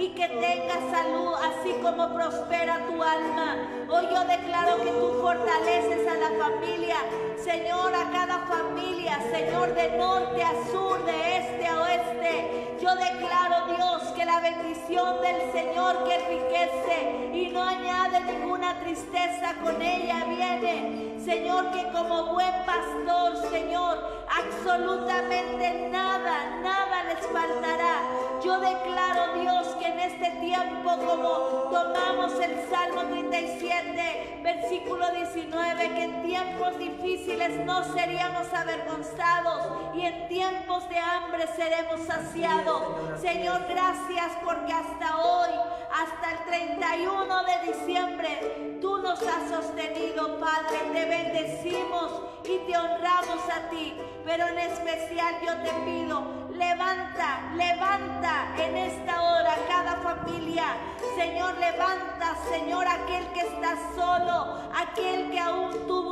y 0.00 0.08
que 0.08 0.26
tengas 0.28 0.80
salud, 0.90 1.34
así 1.34 1.74
como 1.82 2.14
prospera 2.14 2.86
tu 2.86 3.02
alma. 3.02 3.68
Hoy 3.90 4.06
yo 4.10 4.24
declaro 4.24 4.78
que 4.82 4.90
tú 4.92 5.18
fortaleces 5.20 6.08
a 6.08 6.14
la 6.14 6.30
familia, 6.42 6.96
Señor, 7.36 7.94
a 7.94 8.10
cada 8.10 8.38
familia, 8.46 9.20
Señor, 9.30 9.74
de 9.74 9.98
norte 9.98 10.42
a 10.42 10.52
sur, 10.72 11.04
de 11.04 11.36
este 11.36 11.66
a 11.66 11.82
oeste. 11.82 12.78
Yo 12.80 12.94
declaro, 12.94 13.74
Dios, 13.76 14.02
que 14.16 14.24
la 14.24 14.40
bendición 14.40 15.20
del 15.20 15.52
Señor 15.52 16.04
que 16.04 16.14
enriquece 16.14 17.30
y 17.34 17.50
no 17.52 17.62
añade 17.62 18.20
ninguna 18.20 18.80
tristeza 18.80 19.54
con 19.62 19.82
ella 19.82 20.24
viene. 20.24 21.19
Señor, 21.24 21.70
que 21.72 21.86
como 21.92 22.32
buen 22.32 22.52
pastor, 22.64 23.36
Señor, 23.50 24.24
absolutamente 24.28 25.88
nada, 25.90 26.56
nada 26.62 27.04
les 27.04 27.26
faltará. 27.26 28.00
Yo 28.42 28.58
declaro, 28.58 29.34
Dios, 29.40 29.66
que 29.78 29.86
en 29.86 30.00
este 30.00 30.30
tiempo, 30.40 30.90
como 30.96 31.28
tomamos 31.70 32.32
el 32.40 32.68
Salmo 32.70 33.02
37, 33.10 34.40
versículo 34.42 35.10
19, 35.10 35.94
que 35.94 36.04
en 36.04 36.22
tiempos 36.22 36.78
difíciles 36.78 37.66
no 37.66 37.84
seríamos 37.92 38.52
avergonzados 38.54 39.94
y 39.94 40.06
en 40.06 40.28
tiempos 40.28 40.88
de 40.88 40.98
hambre 40.98 41.46
seremos 41.54 42.00
saciados. 42.06 42.82
Señor, 43.20 43.66
gracias 43.68 44.32
porque 44.42 44.72
hasta 44.72 45.18
hoy, 45.18 45.50
hasta 45.92 46.30
el 46.30 46.44
31 46.46 47.44
de 47.44 47.72
diciembre, 47.72 48.78
tú 48.80 48.98
nos 48.98 49.20
has 49.22 49.50
sostenido, 49.50 50.38
Padre. 50.38 50.78
Te 50.92 51.09
bendecimos 51.10 52.22
y 52.44 52.58
te 52.70 52.78
honramos 52.78 53.42
a 53.52 53.68
ti. 53.68 53.94
Pero 54.24 54.46
en 54.46 54.58
especial 54.58 55.34
yo 55.44 55.52
te 55.62 55.72
pido, 55.84 56.22
levanta, 56.52 57.50
levanta 57.54 58.54
en 58.56 58.76
esta 58.76 59.22
hora 59.22 59.54
cada 59.68 59.96
familia. 59.96 60.76
Señor, 61.16 61.58
levanta, 61.58 62.36
Señor, 62.48 62.86
aquel 62.86 63.26
que 63.32 63.40
está 63.40 63.76
solo, 63.94 64.58
aquel 64.74 65.30
que 65.30 65.40
aún 65.40 65.86
tuvo 65.86 66.09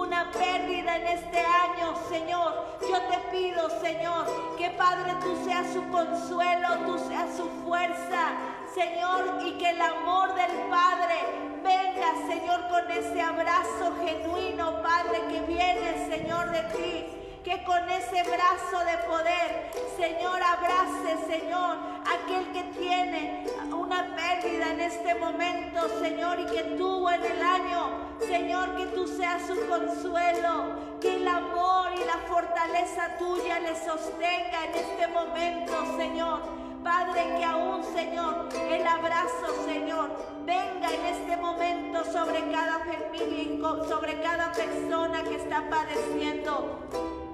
Señor. 2.09 2.79
Yo 2.81 3.01
te 3.03 3.19
pido, 3.31 3.69
Señor, 3.81 4.27
que 4.57 4.71
Padre 4.71 5.15
tú 5.21 5.37
seas 5.45 5.73
su 5.73 5.87
consuelo, 5.91 6.69
tú 6.87 6.99
seas 6.99 7.37
su 7.37 7.49
fuerza, 7.65 8.33
Señor, 8.75 9.41
y 9.45 9.53
que 9.59 9.71
el 9.71 9.81
amor 9.81 10.35
del 10.35 10.57
Padre 10.71 11.17
venga, 11.63 12.15
Señor, 12.27 12.67
con 12.69 12.91
ese 12.91 13.21
abrazo 13.21 13.93
genuino, 14.05 14.83
Padre, 14.83 15.23
que 15.31 15.41
viene, 15.43 16.09
Señor, 16.09 16.51
de 16.51 16.63
ti 16.75 17.28
que 17.45 17.63
con 17.65 17.89
ese 17.89 18.23
brazo 18.23 18.85
de 18.85 18.99
poder, 19.07 19.71
Señor, 19.97 20.41
abrace, 20.43 21.27
Señor, 21.27 21.77
aquel 22.07 22.53
que 22.53 22.63
tiene 22.79 23.47
una 23.71 24.15
pérdida 24.17 24.73
en 24.73 24.81
este 24.81 25.15
momento, 25.15 25.89
Señor, 26.01 26.41
y 26.41 26.47
que 26.47 26.63
tuvo 26.77 27.11
en 27.11 27.25
el 27.25 27.43
año, 27.43 28.17
Señor, 28.21 28.77
que 28.77 28.87
tú 28.87 29.07
seas 29.07 29.43
su 29.47 29.55
consuelo, 29.67 30.99
que 31.01 31.17
el 31.17 31.29
amor 31.29 31.93
y 31.95 32.05
la 32.05 32.19
fortaleza 32.29 33.17
tuya 33.19 33.61
le 33.61 33.75
sostenga 33.77 34.65
en 34.67 34.75
este 34.75 35.07
momento, 35.09 35.97
Señor. 35.97 36.69
Padre, 36.83 37.35
que 37.37 37.45
aún, 37.45 37.85
Señor, 37.85 38.49
el 38.55 38.87
abrazo, 38.87 39.65
Señor, 39.67 40.11
venga 40.47 40.91
en 40.91 41.07
este 41.07 41.37
momento 41.37 42.05
sobre 42.05 42.51
cada 42.51 42.79
familia 42.79 43.43
y 43.43 43.61
sobre 43.89 44.21
cada 44.23 44.53
persona 44.53 45.23
que 45.25 45.37
está 45.37 45.69
padeciendo 45.69 47.28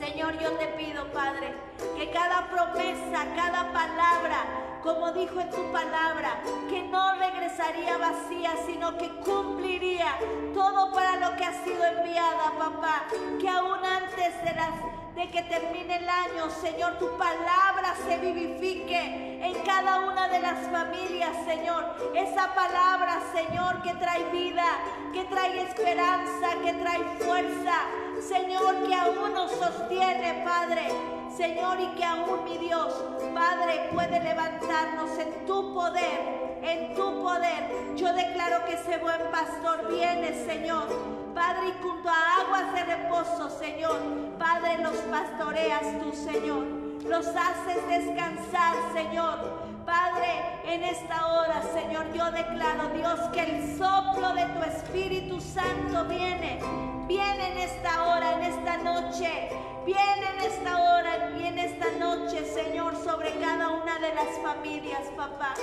Señor, 0.00 0.38
yo 0.38 0.52
te 0.52 0.66
pido, 0.68 1.12
Padre, 1.12 1.52
que 1.94 2.10
cada 2.10 2.48
promesa, 2.48 3.26
cada 3.36 3.70
palabra, 3.70 4.46
como 4.82 5.12
dijo 5.12 5.38
en 5.38 5.50
tu 5.50 5.70
palabra, 5.70 6.40
que 6.70 6.80
no 6.84 7.16
regresaría 7.16 7.98
vacía, 7.98 8.54
sino 8.64 8.96
que 8.96 9.10
cumpliría 9.16 10.16
todo 10.54 10.90
para 10.94 11.16
lo 11.16 11.36
que 11.36 11.44
ha 11.44 11.64
sido 11.64 11.84
enviada, 11.84 12.50
papá. 12.58 13.04
Que 13.38 13.46
aún 13.50 13.84
antes 13.84 14.42
de, 14.42 15.20
de 15.20 15.30
que 15.30 15.42
termine 15.42 15.96
el 15.96 16.08
año, 16.08 16.48
Señor, 16.48 16.98
tu 16.98 17.18
palabra 17.18 17.94
se 18.08 18.16
vivifique 18.16 19.44
en 19.44 19.52
cada 19.64 19.99
de 20.30 20.40
las 20.40 20.58
familias, 20.68 21.36
Señor. 21.44 21.84
Esa 22.14 22.54
palabra, 22.54 23.20
Señor, 23.34 23.82
que 23.82 23.94
trae 23.94 24.24
vida, 24.30 24.64
que 25.12 25.24
trae 25.24 25.62
esperanza, 25.62 26.48
que 26.62 26.72
trae 26.74 27.02
fuerza. 27.18 27.74
Señor, 28.20 28.86
que 28.86 28.94
aún 28.94 29.34
nos 29.34 29.50
sostiene, 29.50 30.42
Padre. 30.44 30.88
Señor, 31.36 31.80
y 31.80 31.86
que 31.96 32.04
aún 32.04 32.44
mi 32.44 32.58
Dios, 32.58 32.92
Padre, 33.34 33.88
puede 33.92 34.20
levantarnos 34.20 35.18
en 35.18 35.46
tu 35.46 35.74
poder, 35.74 36.58
en 36.62 36.94
tu 36.94 37.22
poder. 37.22 37.96
Yo 37.96 38.12
declaro 38.12 38.64
que 38.66 38.74
ese 38.74 38.98
buen 38.98 39.22
pastor 39.30 39.88
viene, 39.88 40.34
Señor. 40.44 40.86
Padre, 41.34 41.68
y 41.68 41.82
junto 41.82 42.08
a 42.08 42.40
aguas 42.40 42.72
de 42.74 42.84
reposo, 42.84 43.50
Señor. 43.58 44.00
Padre, 44.38 44.78
los 44.78 44.96
pastoreas 44.96 45.82
tú, 46.00 46.12
Señor. 46.12 46.64
Los 47.06 47.26
haces 47.26 47.88
descansar, 47.88 48.74
Señor. 48.92 49.59
Padre, 49.90 50.60
en 50.66 50.84
esta 50.84 51.26
hora, 51.26 51.62
Señor, 51.74 52.12
yo 52.12 52.30
declaro, 52.30 52.90
Dios, 52.94 53.18
que 53.32 53.42
el 53.42 53.76
soplo 53.76 54.32
de 54.34 54.44
tu 54.44 54.62
Espíritu 54.62 55.40
Santo 55.40 56.04
viene. 56.04 56.60
Viene 57.08 57.50
en 57.50 57.58
esta 57.58 58.04
hora, 58.06 58.34
en 58.34 58.42
esta 58.44 58.76
noche. 58.76 59.48
Viene 59.84 60.26
en 60.36 60.44
esta 60.48 60.76
hora 60.78 61.32
y 61.36 61.44
en 61.44 61.58
esta 61.58 61.90
noche, 61.98 62.44
Señor, 62.44 62.94
sobre 63.02 63.32
cada 63.40 63.70
una 63.70 63.98
de 63.98 64.14
las 64.14 64.28
familias, 64.44 65.08
papá. 65.16 65.54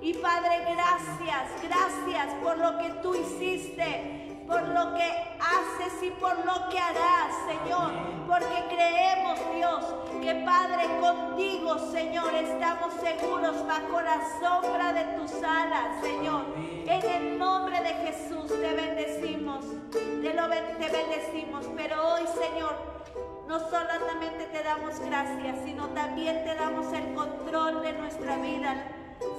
Y 0.00 0.14
Padre, 0.14 0.60
gracias, 0.72 1.50
gracias 1.60 2.32
por 2.44 2.56
lo 2.56 2.78
que 2.78 2.90
tú 3.02 3.16
hiciste 3.16 4.23
por 4.46 4.62
lo 4.68 4.94
que 4.94 5.36
haces 5.40 6.02
y 6.02 6.10
por 6.10 6.36
lo 6.44 6.68
que 6.68 6.78
harás, 6.78 7.34
Señor. 7.46 7.92
Porque 8.26 8.64
creemos, 8.68 9.38
Dios, 9.54 9.84
que 10.22 10.34
Padre, 10.44 10.84
contigo, 11.00 11.78
Señor, 11.90 12.34
estamos 12.34 12.94
seguros 12.94 13.66
bajo 13.66 14.00
la 14.00 14.20
sombra 14.40 14.92
de 14.92 15.04
tus 15.16 15.32
alas, 15.42 16.00
Señor. 16.02 16.44
En 16.86 17.10
el 17.10 17.38
nombre 17.38 17.80
de 17.80 17.94
Jesús 17.94 18.48
te 18.48 18.74
bendecimos, 18.74 19.64
te, 19.90 20.34
lo, 20.34 20.48
te 20.48 20.90
bendecimos. 20.90 21.66
Pero 21.76 22.14
hoy, 22.14 22.22
Señor, 22.38 22.76
no 23.46 23.60
solamente 23.60 24.46
te 24.46 24.62
damos 24.62 24.98
gracias, 25.00 25.58
sino 25.64 25.88
también 25.88 26.44
te 26.44 26.54
damos 26.54 26.92
el 26.92 27.14
control 27.14 27.82
de 27.82 27.92
nuestra 27.92 28.36
vida 28.36 28.93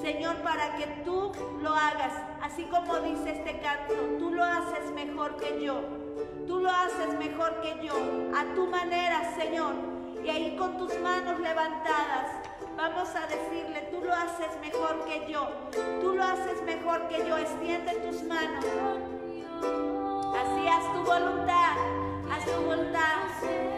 Señor, 0.06 0.36
para 0.44 0.76
que 0.78 0.86
tú 1.04 1.32
lo 1.64 1.74
hagas, 1.74 2.14
así 2.40 2.62
como 2.66 3.00
dice 3.00 3.32
este 3.32 3.60
canto, 3.60 3.96
tú 4.20 4.30
lo 4.30 4.44
haces 4.44 4.92
mejor 4.94 5.36
que 5.38 5.66
yo. 5.66 5.82
Tú 6.46 6.60
lo 6.60 6.70
haces 6.70 7.18
mejor 7.18 7.60
que 7.62 7.84
yo, 7.84 7.96
a 8.38 8.54
tu 8.54 8.68
manera, 8.68 9.34
Señor. 9.36 9.74
Y 10.24 10.30
ahí 10.30 10.56
con 10.58 10.78
tus 10.78 10.96
manos 11.00 11.40
levantadas, 11.40 12.34
vamos 12.78 13.10
a 13.16 13.26
decirle, 13.26 13.90
tú 13.90 14.06
lo 14.06 14.14
haces 14.14 14.56
mejor 14.62 15.06
que 15.06 15.26
yo. 15.28 15.50
Tú 16.02 16.14
lo 16.14 16.24
haces 16.24 16.62
mejor 16.62 17.08
que 17.08 17.28
yo. 17.28 17.40
Extiende 17.40 17.96
tus 17.96 18.22
manos. 18.26 18.64
Así 20.38 20.68
haz 20.68 20.94
tu 20.94 21.04
voluntad, 21.04 21.78
haz 22.32 22.46
tu 22.46 22.62
voluntad. 22.62 23.75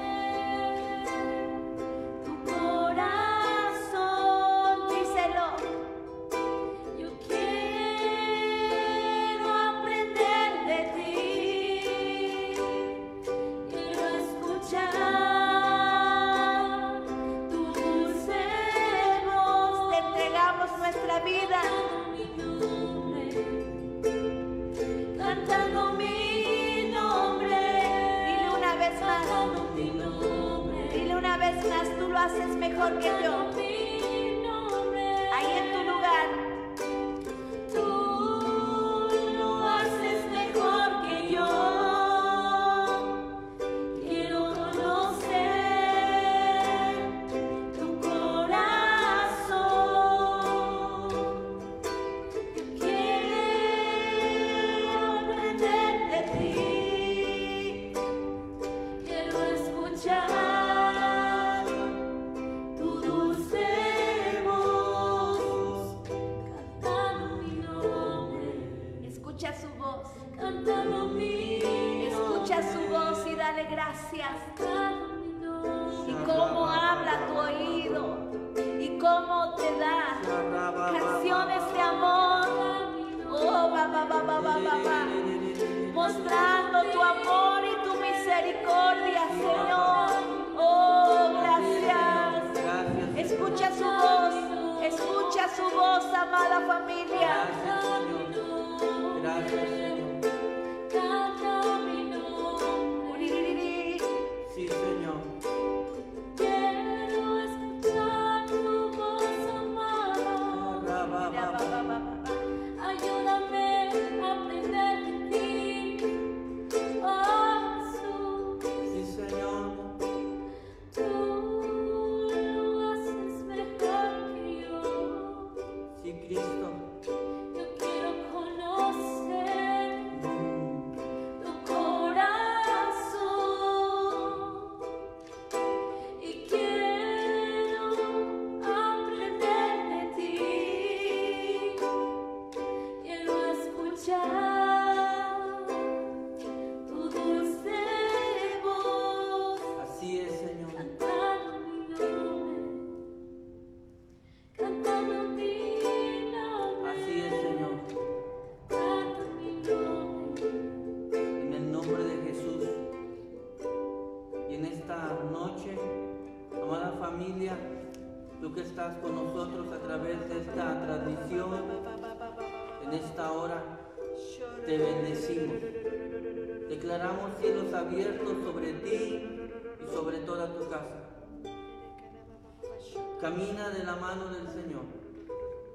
Camina 183.21 183.69
de 183.69 183.83
la 183.85 183.95
mano 183.95 184.27
del 184.27 184.47
Señor. 184.49 184.83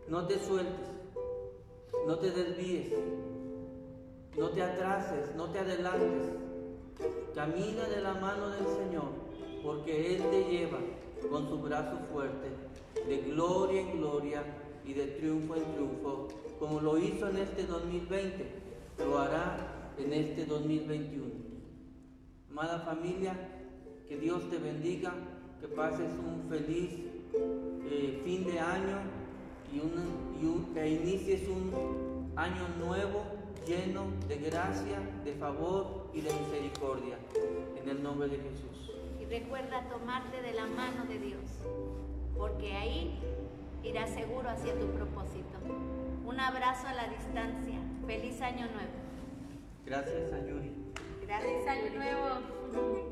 No 0.08 0.26
te 0.26 0.38
sueltes, 0.38 0.90
no 2.06 2.18
te 2.18 2.30
desvíes, 2.32 2.92
no 4.36 4.50
te 4.50 4.62
atrases, 4.62 5.34
no 5.36 5.50
te 5.50 5.60
adelantes. 5.60 6.28
Camina 7.34 7.88
de 7.88 8.00
la 8.02 8.12
mano 8.14 8.50
del 8.50 8.66
Señor, 8.66 9.08
porque 9.64 10.16
Él 10.16 10.22
te 10.30 10.44
lleva 10.50 10.78
con 11.30 11.48
su 11.48 11.58
brazo 11.62 11.98
fuerte 12.12 12.48
de 13.06 13.16
gloria 13.30 13.80
en 13.80 13.98
gloria 13.98 14.44
y 14.84 14.92
de 14.92 15.06
triunfo 15.06 15.56
en 15.56 15.64
triunfo, 15.72 16.28
como 16.58 16.80
lo 16.80 16.98
hizo 16.98 17.28
en 17.28 17.38
este 17.38 17.66
2020, 17.66 18.71
lo 18.98 19.18
hará 19.18 19.94
en 19.98 20.12
este 20.12 20.44
2021. 20.46 21.26
Amada 22.50 22.80
familia, 22.80 23.34
que 24.08 24.16
Dios 24.16 24.48
te 24.50 24.58
bendiga, 24.58 25.12
que 25.60 25.68
pases 25.68 26.10
un 26.12 26.48
feliz 26.48 26.90
eh, 27.34 28.20
fin 28.24 28.44
de 28.44 28.60
año 28.60 28.98
y, 29.72 29.78
un, 29.78 30.74
que 30.74 30.88
inicies 30.88 31.48
un 31.48 32.32
año 32.36 32.68
nuevo 32.78 33.24
lleno 33.66 34.04
de 34.28 34.36
gracia, 34.36 34.98
de 35.24 35.34
favor 35.34 36.10
y 36.12 36.20
de 36.20 36.30
misericordia. 36.32 37.16
En 37.80 37.88
el 37.88 38.02
nombre 38.02 38.28
de 38.28 38.36
Jesús. 38.36 38.92
Y 39.20 39.24
recuerda 39.24 39.88
tomarte 39.88 40.42
de 40.42 40.52
la 40.52 40.66
mano 40.66 41.04
de 41.06 41.18
Dios, 41.18 41.42
porque 42.36 42.74
ahí 42.74 43.18
irás 43.82 44.10
seguro 44.10 44.48
hacia 44.48 44.78
tu 44.78 44.86
propósito. 44.88 45.58
Un 46.24 46.38
abrazo 46.38 46.86
a 46.88 46.94
la 46.94 47.08
distancia. 47.08 47.81
Feliz 48.06 48.40
año 48.42 48.66
nuevo. 48.66 48.90
Gracias, 49.86 50.32
Ayuri. 50.32 50.72
Gracias, 51.26 51.66
año 51.68 51.90
nuevo. 51.94 53.11